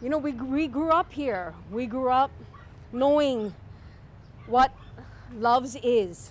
[0.00, 1.54] you know we, we grew up here.
[1.70, 2.30] We grew up
[2.92, 3.54] knowing
[4.46, 4.72] what
[5.34, 6.30] loves is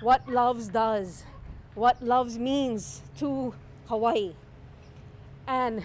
[0.00, 1.24] what loves does
[1.74, 3.54] what loves means to
[3.86, 4.34] hawaii.
[5.46, 5.84] And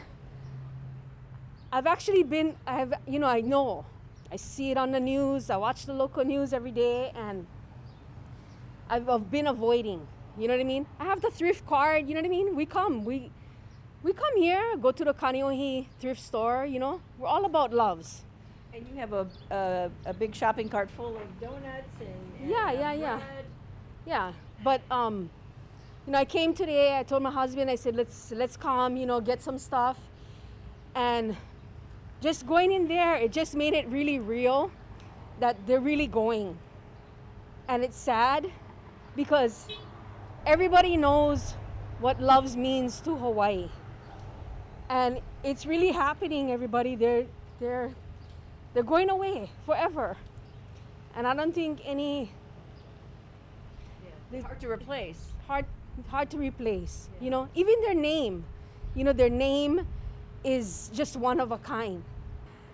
[1.71, 3.85] i've actually been i've you know i know.
[4.31, 5.51] I see it on the news.
[5.51, 7.45] I watch the local news every day and
[8.89, 10.07] i've, I've been avoiding.
[10.37, 10.87] You know what i mean?
[10.99, 12.07] I have the thrift card.
[12.07, 12.55] You know what i mean?
[12.55, 13.05] We come.
[13.05, 13.29] We
[14.03, 17.01] we come here, go to the Kaneohe thrift store, you know.
[17.17, 18.23] We're all about loves.
[18.73, 22.09] And you have a, a, a big shopping cart full of donuts and,
[22.41, 23.19] and Yeah, yeah, yeah.
[24.05, 24.33] Yeah.
[24.63, 25.29] But um
[26.05, 29.05] you know, I came today, I told my husband, I said, let's let's come, you
[29.05, 29.97] know, get some stuff.
[30.95, 31.37] And
[32.19, 34.71] just going in there, it just made it really real
[35.39, 36.57] that they're really going.
[37.69, 38.51] And it's sad
[39.15, 39.67] because
[40.45, 41.55] everybody knows
[42.01, 43.69] what loves means to Hawaii.
[44.93, 46.95] And it's really happening, everybody.
[46.95, 47.25] They're
[47.59, 47.89] they're
[48.75, 50.15] they're going away forever.
[51.15, 52.29] And I don't think any
[54.31, 55.33] It's hard to replace.
[55.47, 55.65] hard
[56.09, 57.09] hard to replace.
[57.19, 58.45] You know, even their name.
[58.93, 59.87] You know, their name
[60.43, 62.03] is just one of a kind.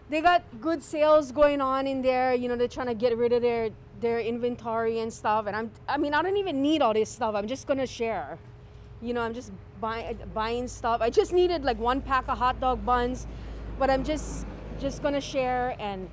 [0.09, 2.33] They got good sales going on in there.
[2.33, 3.69] You know, they're trying to get rid of their
[4.01, 5.47] their inventory and stuff.
[5.47, 7.33] And I'm I mean, I don't even need all this stuff.
[7.33, 8.37] I'm just gonna share.
[9.01, 11.01] You know, I'm just buying uh, buying stuff.
[11.01, 13.27] I just needed like one pack of hot dog buns,
[13.77, 14.45] but I'm just
[14.79, 16.09] just gonna share and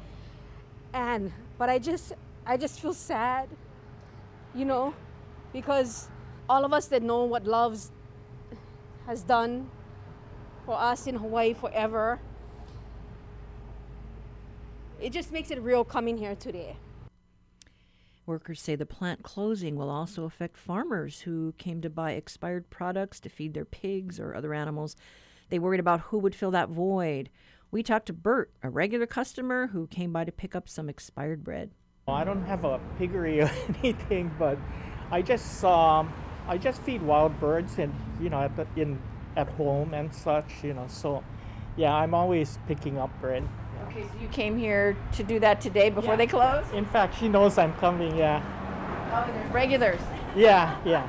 [0.92, 2.12] and but I just
[2.46, 3.48] I just feel sad.
[4.54, 4.94] You know,
[5.52, 6.08] because
[6.48, 7.90] all of us that know what loves
[9.06, 9.68] has done
[10.64, 12.20] for us in Hawaii forever,
[15.00, 16.76] it just makes it real coming here today.
[18.26, 23.20] Workers say the plant closing will also affect farmers who came to buy expired products
[23.20, 24.96] to feed their pigs or other animals.
[25.48, 27.30] They worried about who would fill that void.
[27.70, 31.44] We talked to Bert, a regular customer who came by to pick up some expired
[31.44, 31.70] bread.
[32.08, 33.50] I don't have a piggery or
[33.82, 34.58] anything, but
[35.10, 36.12] I just um,
[36.48, 39.00] I just feed wild birds and you know at the, in
[39.36, 40.64] at home and such.
[40.64, 41.22] You know, so
[41.76, 43.48] yeah, I'm always picking up bread.
[43.88, 46.16] Okay, so you came here to do that today before Yeah.
[46.16, 46.64] they close?
[46.72, 48.16] In fact, she knows I'm coming.
[48.16, 48.42] Yeah,
[49.12, 50.00] Oh, there's regulars.
[50.34, 51.06] yeah, yeah.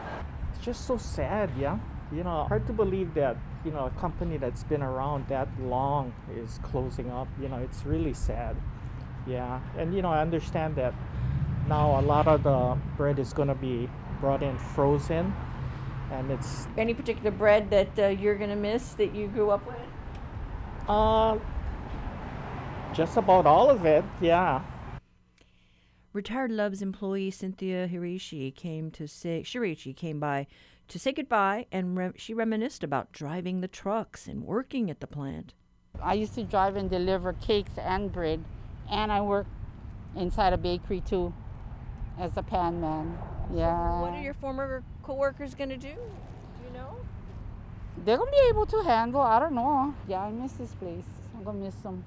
[0.53, 1.49] It's just so sad.
[1.57, 1.77] Yeah,
[2.11, 6.13] you know, hard to believe that you know a company that's been around that long
[6.35, 7.27] is closing up.
[7.41, 8.55] You know, it's really sad.
[9.25, 10.93] Yeah, and you know, I understand that
[11.67, 13.89] now a lot of the bread is going to be
[14.21, 15.33] brought in frozen,
[16.11, 19.65] and it's Any particular bread that uh, you're going to miss that you grew up
[19.67, 19.75] with?
[20.87, 21.37] uh,
[22.93, 24.03] just about all of it.
[24.21, 24.61] Yeah.
[26.13, 30.47] Retired Love's employee Cynthia Hirishi came to say Shirishi came by
[30.87, 35.07] to say goodbye, and re- she reminisced about driving the trucks and working at the
[35.07, 35.53] plant.
[36.01, 38.43] I used to drive and deliver cakes and bread,
[38.89, 39.47] and I work
[40.15, 41.33] inside a bakery too
[42.19, 43.17] as a pan man.
[43.53, 44.01] Yeah.
[44.01, 45.93] What are your former coworkers going to do?
[45.93, 46.97] Do you know?
[48.05, 49.21] They're gonna be able to handle.
[49.21, 49.93] I don't know.
[50.07, 51.05] Yeah, I miss this place.
[51.35, 52.05] I'm gonna miss them.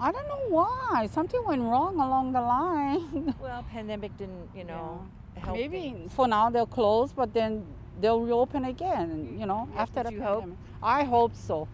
[0.00, 1.06] I don't know why.
[1.12, 3.34] Something went wrong along the line.
[3.40, 5.56] Well, pandemic didn't, you know, help.
[5.56, 6.12] Maybe things.
[6.14, 7.64] for now they'll close, but then
[8.00, 9.36] they'll reopen again.
[9.38, 10.40] You know, Yes, after the you hope?
[10.40, 10.58] pandemic.
[10.82, 11.68] I hope so.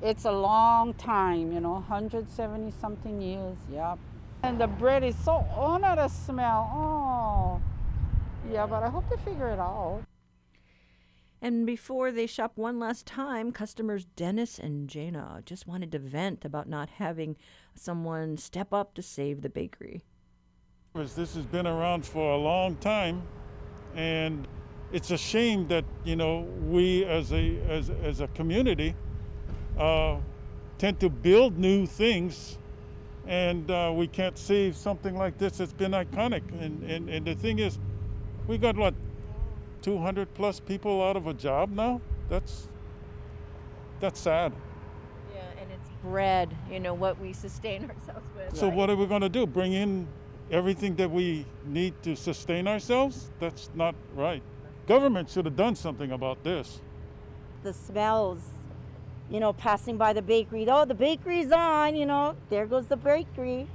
[0.00, 3.58] It's a long time, you know, 170 something years.
[3.72, 3.98] Yep.
[4.44, 6.70] And the bread is so oh, not a smell.
[6.72, 7.60] Oh.
[8.50, 10.00] Yeah, but I hope they figure it out.
[11.42, 16.44] And before they shop one last time, customers Dennis and Jana just wanted to vent
[16.44, 17.36] about not having
[17.74, 20.02] someone step up to save the bakery.
[20.94, 23.22] This has been around for a long time,
[23.94, 24.46] and
[24.92, 28.94] it's a shame that you know we as a as, as a community
[29.78, 30.16] uh,
[30.78, 32.58] tend to build new things,
[33.26, 36.42] and uh, we can't save something like this that's been iconic.
[36.60, 37.78] And, and and the thing is,
[38.48, 38.94] we got what
[39.82, 42.00] 200 plus people out of a job now.
[42.28, 42.68] That's
[44.00, 44.52] that's sad.
[45.34, 48.56] Yeah, and it's bread, you know, what we sustain ourselves with.
[48.56, 49.46] So what are we going to do?
[49.46, 50.06] Bring in
[50.50, 53.30] everything that we need to sustain ourselves?
[53.40, 54.42] That's not right.
[54.86, 56.80] Government should have done something about this.
[57.62, 58.40] the smells,
[59.30, 60.66] you know, passing by the bakery.
[60.68, 63.68] Oh, the bakery's on, you know, there goes the bakery.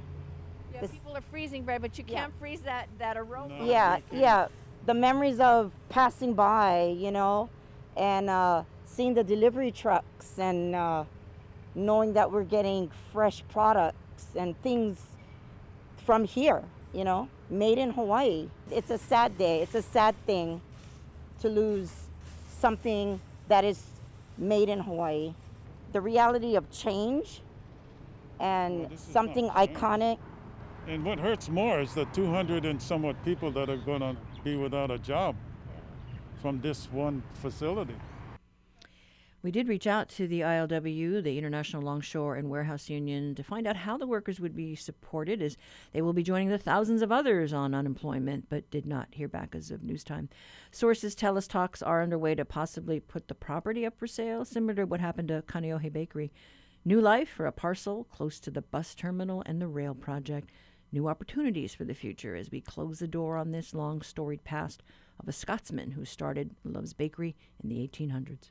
[0.74, 3.64] Yeah, This- people are freezing bread, but you can't freeze that, that aroma.
[3.64, 4.48] Yeah, yeah.
[4.86, 7.50] The memories of passing by, you know,
[7.96, 11.04] and uh, seeing the delivery trucks and uh,
[11.74, 15.02] knowing that we're getting fresh products and things
[16.04, 16.62] from here,
[16.94, 18.48] you know, made in Hawaii.
[18.70, 19.60] It's a sad day.
[19.60, 20.60] It's a sad thing
[21.40, 21.92] to lose
[22.60, 23.82] something that is
[24.38, 25.34] made in Hawaii.
[25.92, 27.42] The reality of change
[28.38, 30.18] and this something iconic
[30.86, 34.16] And what hurts more is the 200 and somewhat people that are going to
[34.46, 35.34] be without a job
[36.40, 37.96] from this one facility.
[39.42, 43.66] We did reach out to the ILW, the International Longshore and Warehouse Union, to find
[43.66, 45.56] out how the workers would be supported as
[45.92, 49.56] they will be joining the thousands of others on unemployment, but did not hear back
[49.56, 50.28] as of news time.
[50.70, 54.74] Sources tell us talks are underway to possibly put the property up for sale, similar
[54.74, 56.32] to what happened to Kaneohe Bakery.
[56.84, 60.50] New life for a parcel close to the bus terminal and the rail project.
[60.92, 64.82] New opportunities for the future as we close the door on this long storied past
[65.20, 68.50] of a Scotsman who started Love's Bakery in the 1800s.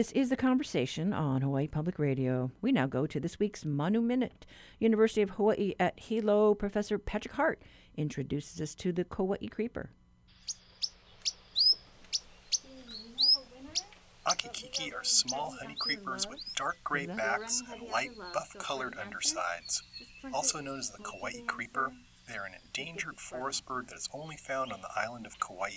[0.00, 2.50] This is the conversation on Hawaii Public Radio.
[2.62, 4.46] We now go to this week's Manu Minute.
[4.78, 7.60] University of Hawaii at Hilo Professor Patrick Hart
[7.98, 9.90] introduces us to the Kauai creeper.
[14.26, 19.82] Akikiki are small honey creepers with dark gray backs and light buff colored undersides.
[20.32, 21.92] Also known as the Kauai creeper,
[22.26, 25.72] they are an endangered forest bird that is only found on the island of Kauai.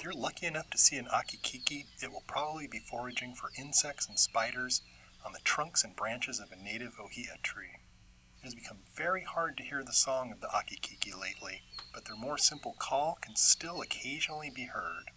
[0.00, 4.08] If you're lucky enough to see an akikiki, it will probably be foraging for insects
[4.08, 4.80] and spiders
[5.26, 7.76] on the trunks and branches of a native ohia tree.
[8.38, 12.16] It has become very hard to hear the song of the akikiki lately, but their
[12.16, 15.10] more simple call can still occasionally be heard.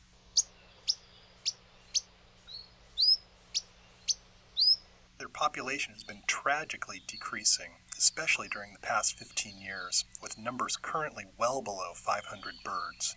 [5.18, 11.24] Their population has been tragically decreasing, especially during the past 15 years, with numbers currently
[11.38, 13.16] well below 500 birds.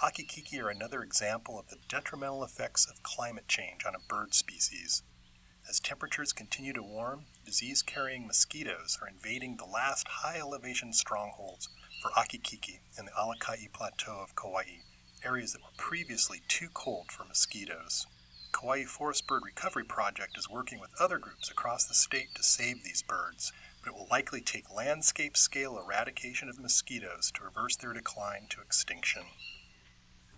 [0.00, 5.02] Akikiki are another example of the detrimental effects of climate change on a bird species.
[5.68, 11.68] As temperatures continue to warm, disease carrying mosquitoes are invading the last high elevation strongholds
[12.02, 14.80] for Akikiki in the Alakai Plateau of Kauai,
[15.24, 18.06] areas that were previously too cold for mosquitoes.
[18.52, 22.82] Kauai Forest Bird Recovery Project is working with other groups across the state to save
[22.82, 27.92] these birds, but it will likely take landscape scale eradication of mosquitoes to reverse their
[27.92, 29.22] decline to extinction.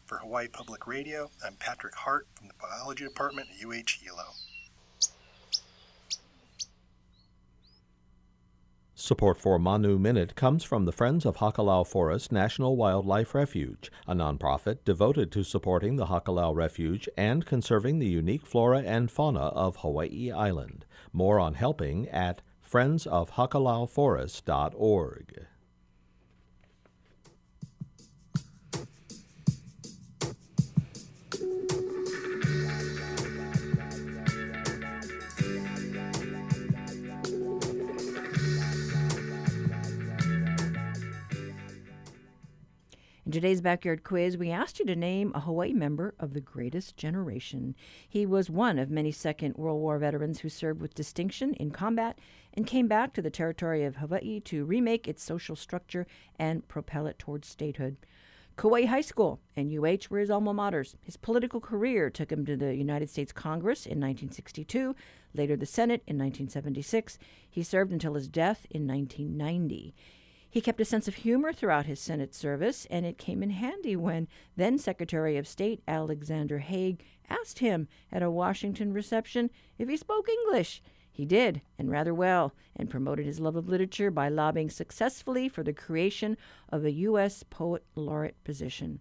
[0.05, 4.35] For Hawaii Public Radio, I'm Patrick Hart from the Biology Department at UH Hilo.
[8.95, 14.15] Support for Manu Minute comes from the Friends of Hakalau Forest National Wildlife Refuge, a
[14.15, 19.77] nonprofit devoted to supporting the Hakalau Refuge and conserving the unique flora and fauna of
[19.77, 20.85] Hawaii Island.
[21.15, 25.47] More on helping at friendsofhakalauforest.org.
[43.35, 47.75] today's backyard quiz, we asked you to name a Hawaii member of the greatest generation.
[48.09, 52.21] He was one of many Second World War veterans who served with distinction in combat
[52.53, 56.07] and came back to the territory of Hawaii to remake its social structure
[56.39, 57.97] and propel it towards statehood.
[58.57, 60.95] Kauai High School and UH were his alma maters.
[61.03, 64.95] His political career took him to the United States Congress in 1962,
[65.35, 67.19] later the Senate in 1976.
[67.51, 69.93] He served until his death in 1990.
[70.55, 73.97] He kept a sense of humor throughout his Senate service, and it came in handy
[73.97, 79.97] when then Secretary of State Alexander Haig asked him at a Washington reception if he
[79.97, 80.81] spoke English.
[81.11, 85.65] He did, and rather well, and promoted his love of literature by lobbying successfully for
[85.65, 86.37] the creation
[86.69, 87.43] of a U.S.
[87.43, 89.01] Poet Laureate position.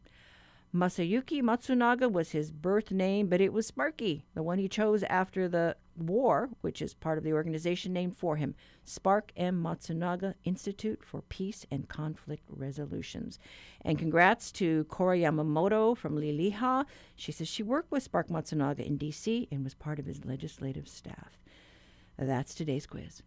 [0.73, 5.47] Masayuki Matsunaga was his birth name, but it was Sparky, the one he chose after
[5.47, 9.61] the war, which is part of the organization named for him, Spark M.
[9.61, 13.39] Matsunaga Institute for Peace and Conflict Resolutions.
[13.81, 16.85] And congrats to Cora Yamamoto from Liliha.
[17.15, 19.47] She says she worked with Spark Matsunaga in D.C.
[19.51, 21.37] and was part of his legislative staff.
[22.17, 23.23] That's today's quiz.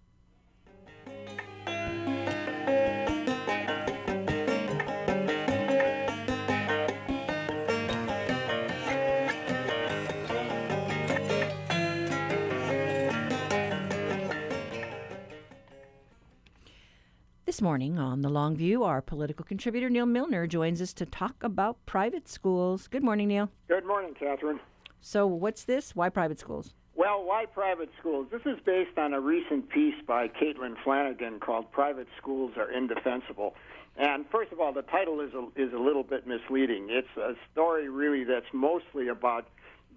[17.57, 21.43] This morning on The Long View, our political contributor Neal Milner joins us to talk
[21.43, 22.87] about private schools.
[22.87, 23.49] Good morning, Neal.
[23.67, 24.61] Good morning, Catherine.
[25.01, 25.97] So, what's this?
[25.97, 26.75] Why private schools?
[26.97, 28.27] Well, why private schools?
[28.31, 33.55] This is based on a recent piece by Caitlin Flanagan called Private Schools Are Indefensible.
[33.97, 36.89] And first of all, the title is a, is a little bit misleading.
[36.91, 39.49] It's a story really that's mostly about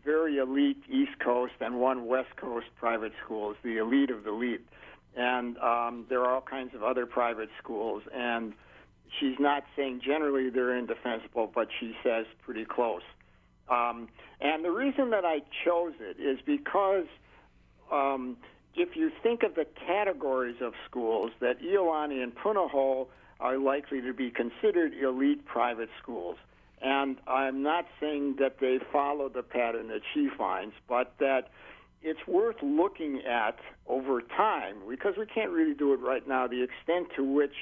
[0.05, 4.65] very elite East Coast and one West Coast private schools, the elite of the elite.
[5.19, 8.03] And um, there are all kinds of other private schools.
[8.15, 8.53] And
[9.19, 13.01] she's not saying generally they're indefensible, but she says pretty close.
[13.69, 14.07] Um,
[14.39, 17.05] and the reason that I chose it is because
[17.91, 18.37] um,
[18.75, 23.07] if you think of the categories of schools, that Iolani and Punahou
[23.41, 26.37] are likely to be considered elite private schools.
[26.81, 31.49] And I'm not saying that they follow the pattern that she finds, but that
[32.01, 36.47] it's worth looking at over time because we can't really do it right now.
[36.47, 37.55] The extent to which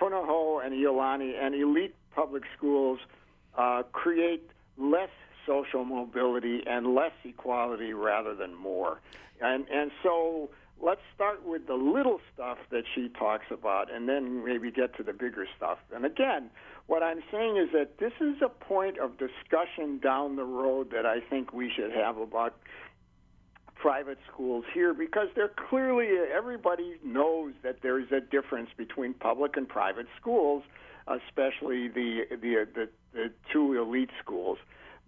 [0.00, 2.98] Punahou and Iolani and elite public schools
[3.56, 5.10] uh, create less
[5.46, 9.00] social mobility and less equality rather than more.
[9.40, 14.44] And and so let's start with the little stuff that she talks about and then
[14.44, 15.78] maybe get to the bigger stuff.
[15.94, 16.50] And again,
[16.86, 21.06] what I'm saying is that this is a point of discussion down the road that
[21.06, 22.56] I think we should have about
[23.84, 29.58] private schools here because they're clearly everybody knows that there is a difference between public
[29.58, 30.62] and private schools,
[31.06, 34.56] especially the the the, the two elite schools.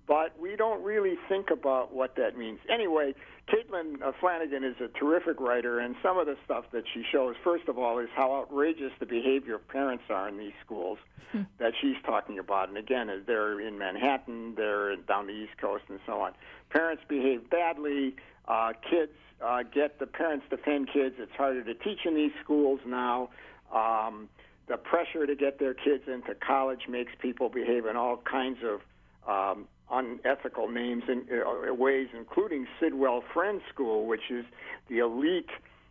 [0.06, 2.58] But we don't really think about what that means.
[2.68, 3.14] Anyway,
[3.48, 7.34] Caitlin uh, Flanagan is a terrific writer, and some of the stuff that she shows,
[7.42, 10.98] first of all, is how outrageous the behavior of parents are in these schools
[11.32, 11.42] hmm.
[11.58, 12.68] that she's talking about.
[12.68, 16.32] And again, they're in Manhattan, they're down the East Coast, and so on.
[16.70, 18.14] Parents behave badly.
[18.48, 19.12] Uh, kids
[19.44, 21.16] uh, get the parents defend kids.
[21.18, 23.30] It's harder to teach in these schools now.
[23.74, 24.28] Um,
[24.68, 28.80] the pressure to get their kids into college makes people behave in all kinds of
[29.28, 34.44] um, unethical names and uh, ways, including Sidwell Friends School, which is
[34.88, 35.50] the elite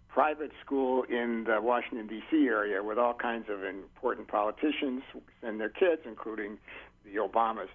[0.10, 2.48] private school in the Washington D.C.
[2.48, 5.04] area with all kinds of important politicians
[5.44, 6.58] and their kids, including
[7.04, 7.68] the Obamas.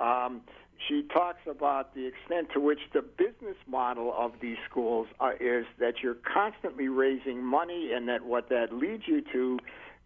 [0.00, 0.42] Um,
[0.86, 5.64] she talks about the extent to which the business model of these schools uh, is
[5.78, 9.58] that you're constantly raising money, and that what that leads you to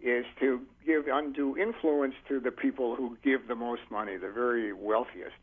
[0.03, 4.73] is to give undue influence to the people who give the most money, the very
[4.73, 5.35] wealthiest.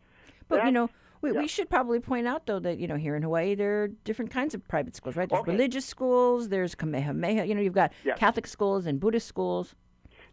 [0.47, 0.89] But you know,
[1.21, 1.39] we, yeah.
[1.39, 4.31] we should probably point out though that you know here in Hawaii there are different
[4.31, 5.29] kinds of private schools, right?
[5.29, 5.51] There's Okay.
[5.51, 7.45] religious schools, there's Kamehameha.
[7.45, 7.93] You know, you've got.
[8.17, 9.75] Catholic schools and Buddhist schools.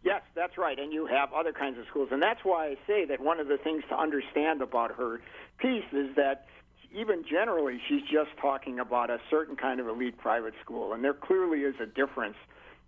[0.07, 0.79] Yes, that's right.
[0.79, 2.07] And you have other kinds of schools.
[2.13, 5.19] And that's why I say that one of the things to understand about her
[5.59, 6.45] piece is that
[6.95, 10.93] even generally, she's just talking about a certain kind of elite private school.
[10.93, 12.37] And there clearly is a difference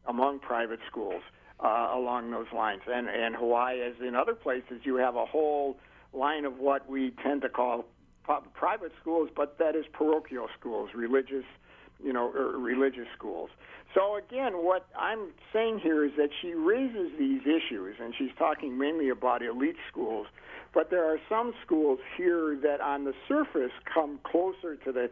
[0.07, 1.21] among private schools
[1.59, 2.83] uh, along those lines.
[2.87, 5.77] And, and Hawaii, as in other places, you have a whole
[6.13, 7.83] line of what we tend to call
[8.53, 11.43] private schools, but that is parochial schools, religious,
[12.03, 13.49] you know, er, religious schools.
[13.93, 18.77] So again, what I'm saying here is that she raises these issues, and she's talking
[18.77, 20.27] mainly about elite schools.
[20.73, 25.09] But there are some schools here that, on the surface, come closer to the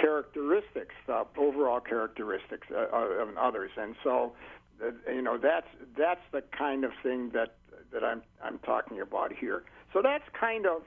[0.00, 3.72] characteristics, the overall characteristics uh, uh, of others.
[3.76, 4.32] And so,
[4.80, 5.66] uh, you know, that's
[5.98, 7.54] that's the kind of thing that
[7.92, 9.64] that I'm I'm talking about here.
[9.92, 10.82] So that's kind of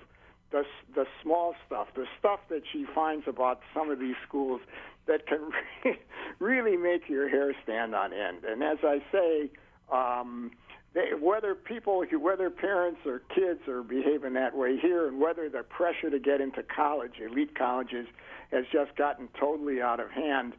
[0.52, 0.64] the
[0.96, 4.62] the small stuff, the stuff that she finds about some of these schools
[5.08, 5.50] that can
[6.40, 8.44] really make your hair stand on end.
[8.48, 9.50] And as I say,
[9.92, 10.52] um,
[10.94, 15.64] they, whether people, whether parents or kids are behaving that way here, and whether the
[15.64, 18.08] pressure to get into college, elite colleges,
[18.52, 20.54] has just gotten totally out of hand,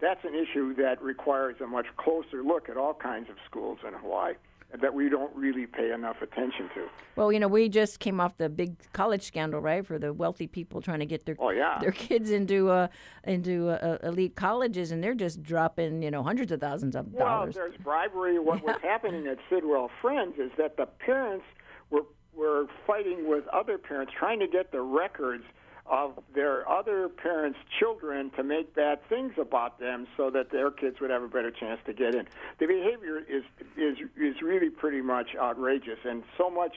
[0.00, 3.94] that's an issue that requires a much closer look at all kinds of schools in
[3.94, 4.34] Hawaii
[4.80, 6.86] that we don't really pay enough attention to.
[7.16, 9.86] Well, you know, we just came off the big college scandal, right?
[9.86, 11.78] For the wealthy people trying to get their Oh, yeah.
[11.80, 12.88] their kids into uh,
[13.24, 17.26] into uh, elite colleges, and they're just dropping you know hundreds of thousands of Well,
[17.26, 17.54] dollars.
[17.54, 18.38] Well, there's bribery.
[18.38, 21.44] What was happening at Sidwell Friends is that the parents
[21.90, 22.04] were
[22.34, 25.44] were fighting with other parents, trying to get the records
[25.86, 31.00] of their other parents' children to make bad things about them, so that their kids
[31.00, 32.26] would have a better chance to get in.
[32.58, 33.44] The behavior is
[33.76, 36.74] is is really pretty much outrageous, and so much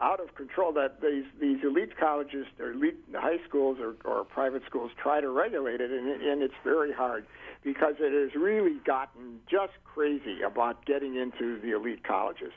[0.00, 4.62] out of control that these these elite colleges or elite high schools or, or private
[4.66, 7.24] schools try to regulate it, and, and it's very hard
[7.62, 12.52] because it has really gotten just crazy about getting into the elite colleges.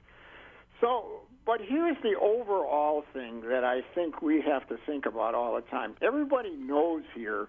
[0.81, 5.55] So, but here's the overall thing that I think we have to think about all
[5.55, 5.95] the time.
[6.01, 7.47] Everybody knows here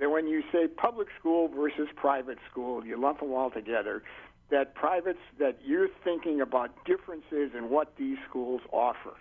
[0.00, 4.02] that when you say public school versus private school, you lump them all together.
[4.50, 9.14] That privates, that you're thinking about differences in what these schools offer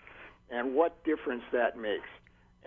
[0.49, 2.09] and what difference that makes.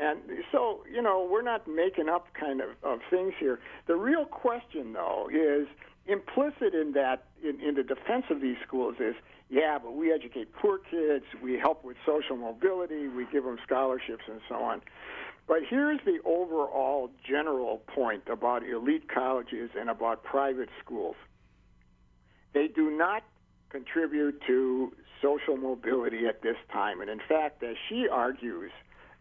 [0.00, 0.20] And
[0.52, 3.58] so, you know, we're not making up kind of, of things here.
[3.88, 5.66] The real question, though, is
[6.06, 9.16] implicit in that, in, in the defense of these schools, is
[9.50, 14.24] yeah, but we educate poor kids, we help with social mobility, we give them scholarships,
[14.28, 14.82] and so on.
[15.46, 21.16] But here's the overall general point about elite colleges and about private schools
[22.52, 23.22] they do not
[23.70, 24.92] contribute to
[25.22, 27.00] social mobility at this time.
[27.00, 28.70] And in fact, as she argues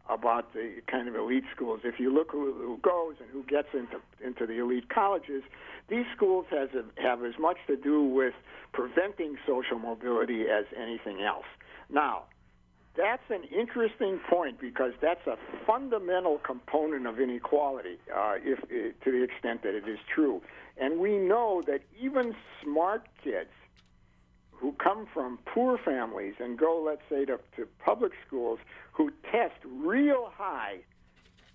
[0.09, 3.69] about the kind of elite schools, if you look who, who goes and who gets
[3.73, 5.43] into into the elite colleges,
[5.89, 8.33] these schools has a, have as much to do with
[8.73, 11.45] preventing social mobility as anything else.
[11.89, 12.23] Now,
[12.95, 19.11] that's an interesting point because that's a fundamental component of inequality, uh, if, eh, to
[19.11, 20.41] the extent that it is true.
[20.77, 23.51] And we know that even smart kids
[24.59, 28.59] who come from poor families and go, let's say, to, to public schools
[28.91, 30.77] who test real high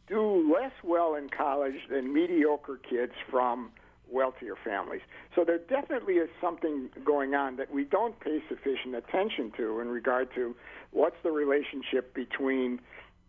[0.08, 3.70] do less well in college than mediocre kids from
[4.10, 5.00] wealthier families.
[5.34, 9.88] So there definitely is something going on that we don't pay sufficient attention to in
[9.88, 10.54] regard to
[10.90, 12.80] what's the relationship between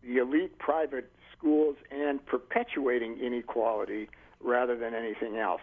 [0.04, 4.10] the elite private schools and perpetuating inequality
[4.42, 5.62] rather than anything else.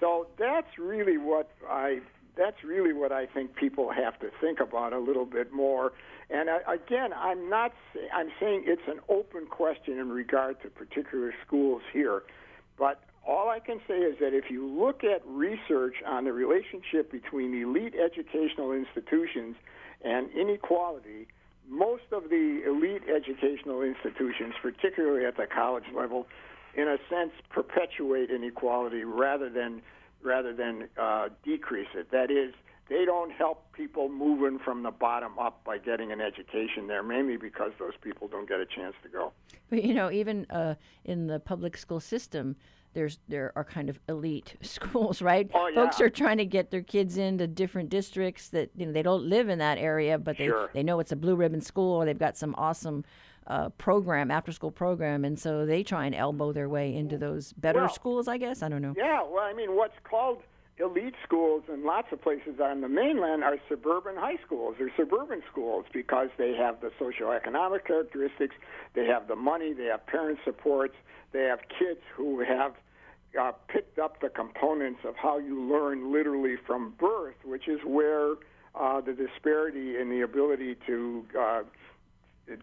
[0.00, 2.00] So that's really what I
[2.38, 5.92] that's really what I think people have to think about a little bit more.
[6.30, 7.72] And I, again, I'm not
[8.14, 12.22] I'm saying it's an open question in regard to particular schools here,
[12.78, 17.10] but all I can say is that if you look at research on the relationship
[17.10, 19.56] between elite educational institutions
[20.02, 21.26] and inequality,
[21.68, 26.26] most of the elite educational institutions, particularly at the college level,
[26.74, 29.82] in a sense perpetuate inequality rather than
[30.22, 32.10] rather than uh, decrease it.
[32.10, 32.54] That is,
[32.88, 37.36] they don't help people moving from the bottom up by getting an education there, mainly
[37.36, 39.32] because those people don't get a chance to go.
[39.70, 42.56] But you know, even uh, in the public school system,
[42.94, 45.50] there's there are kind of elite schools, right?
[45.54, 45.74] Oh, yeah.
[45.84, 49.24] Folks are trying to get their kids into different districts that you know they don't
[49.28, 50.70] live in that area, but they Sure.
[50.72, 53.04] they know it's a blue ribbon school or they've got some awesome.
[53.48, 57.52] Uh, program, after school program, and so they try and elbow their way into those
[57.54, 58.28] better Well, schools.
[58.28, 58.94] I guess I don't know.
[58.96, 60.42] Yeah, well, I mean, what's called
[60.78, 65.42] elite schools in lots of places on the mainland are suburban high schools or suburban
[65.50, 68.54] schools because they have the socioeconomic characteristics,
[68.94, 70.94] they have the money, they have parent supports,
[71.32, 72.74] they have kids who have
[73.40, 78.34] uh, picked up the components of how you learn literally from birth, which is where
[78.74, 81.62] uh, the disparity in the ability to uh,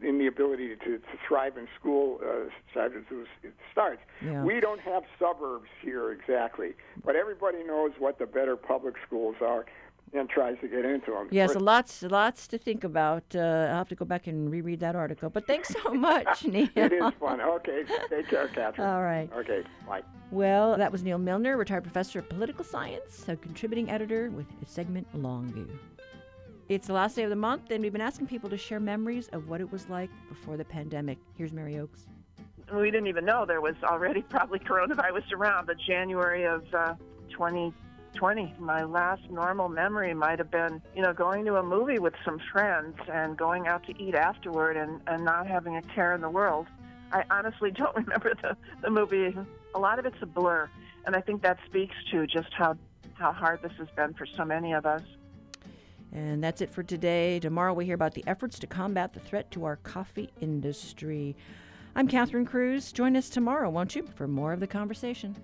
[0.01, 2.95] in the ability to, to thrive in school uh, starts.
[3.43, 4.01] It starts.
[4.23, 4.43] Yeah.
[4.43, 6.73] We don't have suburbs here exactly,
[7.03, 9.65] but everybody knows what the better public schools are
[10.13, 11.27] and tries to get into them.
[11.31, 13.23] Yes, lots, lots to think about.
[13.33, 15.29] Uh, I'll have to go back and reread that article.
[15.29, 16.69] But thanks so much, Neal.
[16.75, 17.41] it is fun.
[17.41, 18.87] Okay, take care, Catherine.
[18.87, 19.29] All right.
[19.35, 20.03] Okay, bye.
[20.31, 24.65] Well, that was Neal Milner, retired professor of political science, a contributing editor with a
[24.65, 25.67] segment Longview.
[26.67, 29.27] It's the last day of the month, and we've been asking people to share memories
[29.33, 31.19] of what it was like before the pandemic.
[31.37, 32.07] Here's Mary Oaks.
[32.73, 35.67] we didn't even know there was already probably coronavirus around.
[35.67, 36.95] But January of uh,
[37.29, 42.15] 2020, my last normal memory might have been, you know, going to a movie with
[42.25, 46.21] some friends and going out to eat afterward and, and not having a care in
[46.21, 46.65] the world.
[47.11, 49.37] I honestly don't remember the, the movie.
[49.75, 50.67] A lot of it's a blur.
[51.05, 52.75] And I think that speaks to just how,
[53.13, 55.03] how hard this has been for so many of us.
[56.11, 57.39] And that's it for today.
[57.39, 61.35] Tomorrow we hear about the efforts to combat the threat to our coffee industry.
[61.95, 62.91] I'm Catherine Cruz.
[62.91, 65.35] Join us tomorrow, won't you, for more of the conversation.